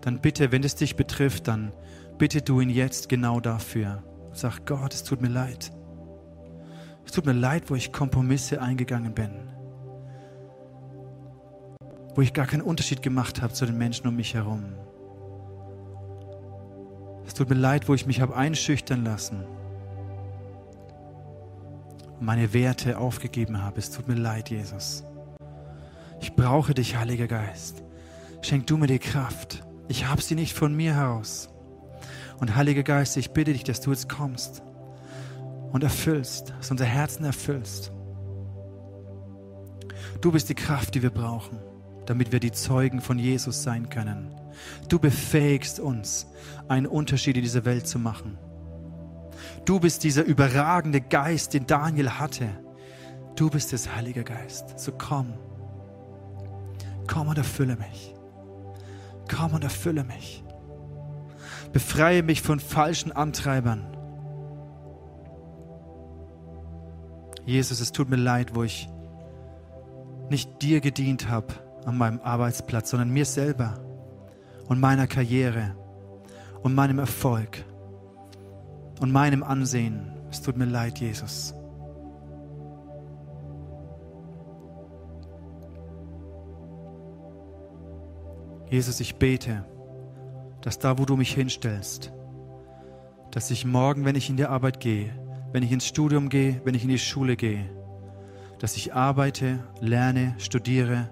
Dann 0.00 0.20
bitte, 0.20 0.52
wenn 0.52 0.64
es 0.64 0.74
dich 0.74 0.96
betrifft, 0.96 1.48
dann 1.48 1.72
bitte 2.18 2.42
du 2.42 2.60
ihn 2.60 2.70
jetzt 2.70 3.08
genau 3.08 3.40
dafür. 3.40 4.02
Sag, 4.32 4.66
Gott, 4.66 4.94
es 4.94 5.04
tut 5.04 5.20
mir 5.20 5.28
leid. 5.28 5.72
Es 7.04 7.12
tut 7.12 7.26
mir 7.26 7.32
leid, 7.32 7.70
wo 7.70 7.74
ich 7.74 7.92
Kompromisse 7.92 8.60
eingegangen 8.60 9.14
bin. 9.14 9.30
Wo 12.14 12.20
ich 12.20 12.32
gar 12.32 12.46
keinen 12.46 12.62
Unterschied 12.62 13.02
gemacht 13.02 13.42
habe 13.42 13.52
zu 13.52 13.66
den 13.66 13.78
Menschen 13.78 14.06
um 14.06 14.16
mich 14.16 14.34
herum. 14.34 14.64
Es 17.26 17.34
tut 17.34 17.48
mir 17.48 17.56
leid, 17.56 17.88
wo 17.88 17.94
ich 17.94 18.06
mich 18.06 18.20
habe 18.20 18.36
einschüchtern 18.36 19.04
lassen 19.04 19.44
und 22.18 22.26
meine 22.26 22.52
Werte 22.52 22.98
aufgegeben 22.98 23.62
habe. 23.62 23.78
Es 23.78 23.90
tut 23.90 24.08
mir 24.08 24.14
leid, 24.14 24.50
Jesus. 24.50 25.04
Ich 26.20 26.34
brauche 26.34 26.74
dich, 26.74 26.96
Heiliger 26.96 27.26
Geist. 27.26 27.82
Schenk 28.42 28.66
du 28.66 28.76
mir 28.76 28.86
die 28.86 28.98
Kraft. 28.98 29.64
Ich 29.88 30.06
habe 30.06 30.22
sie 30.22 30.34
nicht 30.34 30.54
von 30.54 30.74
mir 30.74 30.94
heraus. 30.94 31.48
Und 32.38 32.54
Heiliger 32.54 32.82
Geist, 32.82 33.16
ich 33.16 33.30
bitte 33.30 33.52
dich, 33.52 33.64
dass 33.64 33.80
du 33.80 33.90
jetzt 33.90 34.08
kommst 34.08 34.62
und 35.72 35.82
erfüllst, 35.82 36.54
dass 36.58 36.70
unser 36.70 36.84
Herzen 36.84 37.24
erfüllst. 37.24 37.92
Du 40.20 40.30
bist 40.30 40.48
die 40.48 40.54
Kraft, 40.54 40.94
die 40.94 41.02
wir 41.02 41.10
brauchen, 41.10 41.58
damit 42.06 42.30
wir 42.30 42.40
die 42.40 42.52
Zeugen 42.52 43.00
von 43.00 43.18
Jesus 43.18 43.62
sein 43.62 43.88
können. 43.88 44.34
Du 44.88 44.98
befähigst 44.98 45.80
uns, 45.80 46.26
einen 46.68 46.86
Unterschied 46.86 47.36
in 47.36 47.42
dieser 47.42 47.64
Welt 47.64 47.86
zu 47.86 47.98
machen. 47.98 48.38
Du 49.64 49.80
bist 49.80 50.04
dieser 50.04 50.24
überragende 50.24 51.00
Geist, 51.00 51.54
den 51.54 51.66
Daniel 51.66 52.10
hatte. 52.10 52.48
Du 53.34 53.48
bist 53.50 53.72
es, 53.72 53.94
Heiliger 53.94 54.24
Geist. 54.24 54.78
So 54.78 54.92
komm. 54.92 55.34
Komm 57.06 57.28
und 57.28 57.38
erfülle 57.38 57.76
mich. 57.76 58.14
Komm 59.34 59.54
und 59.54 59.64
erfülle 59.64 60.04
mich. 60.04 60.44
Befreie 61.72 62.22
mich 62.22 62.42
von 62.42 62.60
falschen 62.60 63.12
Antreibern. 63.12 63.91
Jesus, 67.44 67.80
es 67.80 67.92
tut 67.92 68.08
mir 68.08 68.16
leid, 68.16 68.54
wo 68.54 68.62
ich 68.62 68.88
nicht 70.30 70.62
dir 70.62 70.80
gedient 70.80 71.28
habe 71.28 71.54
an 71.84 71.98
meinem 71.98 72.20
Arbeitsplatz, 72.20 72.90
sondern 72.90 73.10
mir 73.10 73.24
selber 73.24 73.80
und 74.68 74.80
meiner 74.80 75.06
Karriere 75.06 75.74
und 76.62 76.74
meinem 76.74 76.98
Erfolg 76.98 77.64
und 79.00 79.12
meinem 79.12 79.42
Ansehen. 79.42 80.12
Es 80.30 80.40
tut 80.40 80.56
mir 80.56 80.64
leid, 80.64 80.98
Jesus. 81.00 81.54
Jesus, 88.70 89.00
ich 89.00 89.16
bete, 89.16 89.66
dass 90.62 90.78
da, 90.78 90.98
wo 90.98 91.04
du 91.04 91.16
mich 91.16 91.34
hinstellst, 91.34 92.10
dass 93.30 93.50
ich 93.50 93.66
morgen, 93.66 94.06
wenn 94.06 94.16
ich 94.16 94.30
in 94.30 94.38
die 94.38 94.46
Arbeit 94.46 94.80
gehe, 94.80 95.12
wenn 95.52 95.62
ich 95.62 95.70
ins 95.70 95.86
Studium 95.86 96.28
gehe, 96.30 96.60
wenn 96.64 96.74
ich 96.74 96.82
in 96.82 96.88
die 96.88 96.98
Schule 96.98 97.36
gehe, 97.36 97.68
dass 98.58 98.76
ich 98.76 98.94
arbeite, 98.94 99.58
lerne, 99.80 100.34
studiere, 100.38 101.10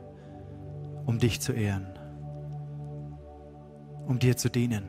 um 1.05 1.19
dich 1.19 1.41
zu 1.41 1.53
ehren, 1.53 1.87
um 4.07 4.19
dir 4.19 4.37
zu 4.37 4.49
dienen, 4.49 4.89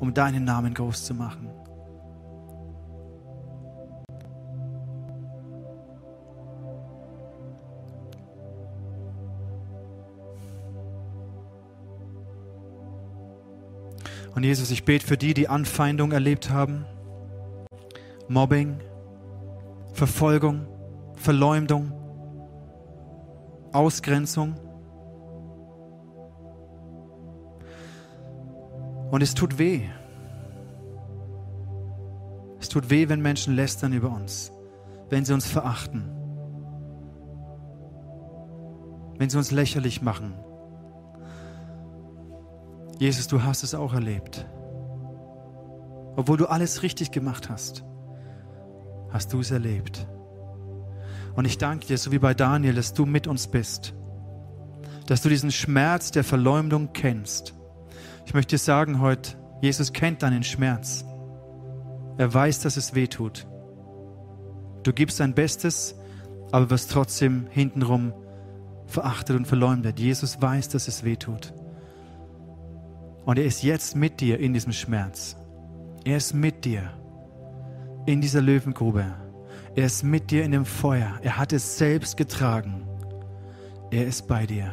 um 0.00 0.12
deinen 0.12 0.44
Namen 0.44 0.74
groß 0.74 1.04
zu 1.04 1.14
machen. 1.14 1.48
Und 14.34 14.44
Jesus, 14.44 14.70
ich 14.70 14.84
bete 14.84 15.06
für 15.06 15.16
die, 15.16 15.34
die 15.34 15.48
Anfeindung 15.48 16.12
erlebt 16.12 16.50
haben, 16.50 16.86
Mobbing, 18.32 18.80
Verfolgung, 19.92 20.66
Verleumdung, 21.16 21.92
Ausgrenzung. 23.72 24.54
Und 29.10 29.22
es 29.22 29.34
tut 29.34 29.58
weh. 29.58 29.82
Es 32.58 32.70
tut 32.70 32.88
weh, 32.88 33.10
wenn 33.10 33.20
Menschen 33.20 33.54
lästern 33.54 33.92
über 33.92 34.08
uns, 34.08 34.50
wenn 35.10 35.26
sie 35.26 35.34
uns 35.34 35.46
verachten, 35.46 36.10
wenn 39.18 39.28
sie 39.28 39.36
uns 39.36 39.50
lächerlich 39.50 40.00
machen, 40.00 40.32
Jesus, 42.98 43.26
du 43.26 43.42
hast 43.42 43.62
es 43.62 43.74
auch 43.74 43.92
erlebt. 43.92 44.46
Obwohl 46.16 46.38
du 46.38 46.46
alles 46.46 46.82
richtig 46.82 47.10
gemacht 47.10 47.50
hast, 47.50 47.84
hast 49.12 49.32
du 49.32 49.40
es 49.40 49.50
erlebt. 49.50 50.06
Und 51.34 51.44
ich 51.44 51.58
danke 51.58 51.86
dir, 51.86 51.98
so 51.98 52.12
wie 52.12 52.18
bei 52.18 52.34
Daniel, 52.34 52.74
dass 52.74 52.94
du 52.94 53.06
mit 53.06 53.26
uns 53.26 53.46
bist. 53.46 53.94
Dass 55.06 55.22
du 55.22 55.28
diesen 55.28 55.50
Schmerz 55.50 56.10
der 56.10 56.24
Verleumdung 56.24 56.92
kennst. 56.92 57.54
Ich 58.26 58.34
möchte 58.34 58.56
dir 58.56 58.58
sagen 58.58 59.00
heute, 59.00 59.36
Jesus 59.60 59.92
kennt 59.92 60.22
deinen 60.22 60.42
Schmerz. 60.42 61.04
Er 62.18 62.32
weiß, 62.32 62.60
dass 62.60 62.76
es 62.76 62.94
weh 62.94 63.06
tut. 63.06 63.46
Du 64.82 64.92
gibst 64.92 65.20
dein 65.20 65.34
Bestes, 65.34 65.94
aber 66.50 66.70
wirst 66.70 66.90
trotzdem 66.90 67.46
hintenrum 67.50 68.12
verachtet 68.86 69.36
und 69.36 69.46
verleumdet. 69.46 69.98
Jesus 69.98 70.40
weiß, 70.40 70.68
dass 70.68 70.88
es 70.88 71.04
weh 71.04 71.16
tut. 71.16 71.54
Und 73.24 73.38
er 73.38 73.44
ist 73.44 73.62
jetzt 73.62 73.96
mit 73.96 74.20
dir 74.20 74.38
in 74.38 74.52
diesem 74.52 74.72
Schmerz. 74.72 75.36
Er 76.04 76.16
ist 76.16 76.34
mit 76.34 76.64
dir 76.64 76.90
in 78.06 78.20
dieser 78.20 78.40
Löwengrube. 78.40 79.04
Er 79.74 79.86
ist 79.86 80.02
mit 80.02 80.30
dir 80.30 80.44
in 80.44 80.52
dem 80.52 80.64
Feuer. 80.64 81.18
Er 81.22 81.38
hat 81.38 81.52
es 81.52 81.78
selbst 81.78 82.16
getragen. 82.16 82.86
Er 83.90 84.06
ist 84.06 84.26
bei 84.26 84.46
dir. 84.46 84.72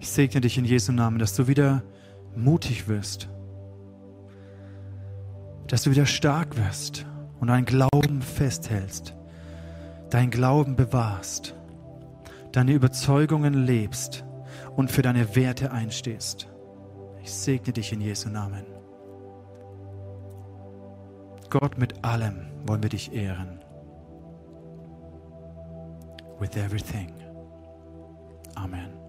Ich 0.00 0.10
segne 0.10 0.40
dich 0.40 0.58
in 0.58 0.64
Jesu 0.64 0.92
Namen, 0.92 1.18
dass 1.18 1.34
du 1.34 1.46
wieder 1.46 1.82
mutig 2.36 2.88
wirst 2.88 3.28
dass 5.68 5.82
du 5.82 5.90
wieder 5.90 6.06
stark 6.06 6.56
wirst 6.56 7.06
und 7.40 7.48
deinen 7.48 7.64
Glauben 7.64 8.22
festhältst, 8.22 9.14
deinen 10.10 10.30
Glauben 10.30 10.76
bewahrst, 10.76 11.54
deine 12.54 12.72
Überzeugungen 12.72 13.66
lebst 13.66 14.24
und 14.76 14.90
für 14.90 15.02
deine 15.02 15.34
Werte 15.34 15.72
einstehst. 15.72 16.48
Ich 17.20 17.32
segne 17.32 17.72
dich 17.72 17.92
in 17.92 18.00
Jesu 18.00 18.28
Namen. 18.28 18.64
Gott, 21.50 21.78
mit 21.78 22.04
allem 22.04 22.46
wollen 22.64 22.82
wir 22.82 22.90
dich 22.90 23.12
ehren. 23.12 23.58
With 26.38 26.56
everything. 26.56 27.12
Amen. 28.54 29.03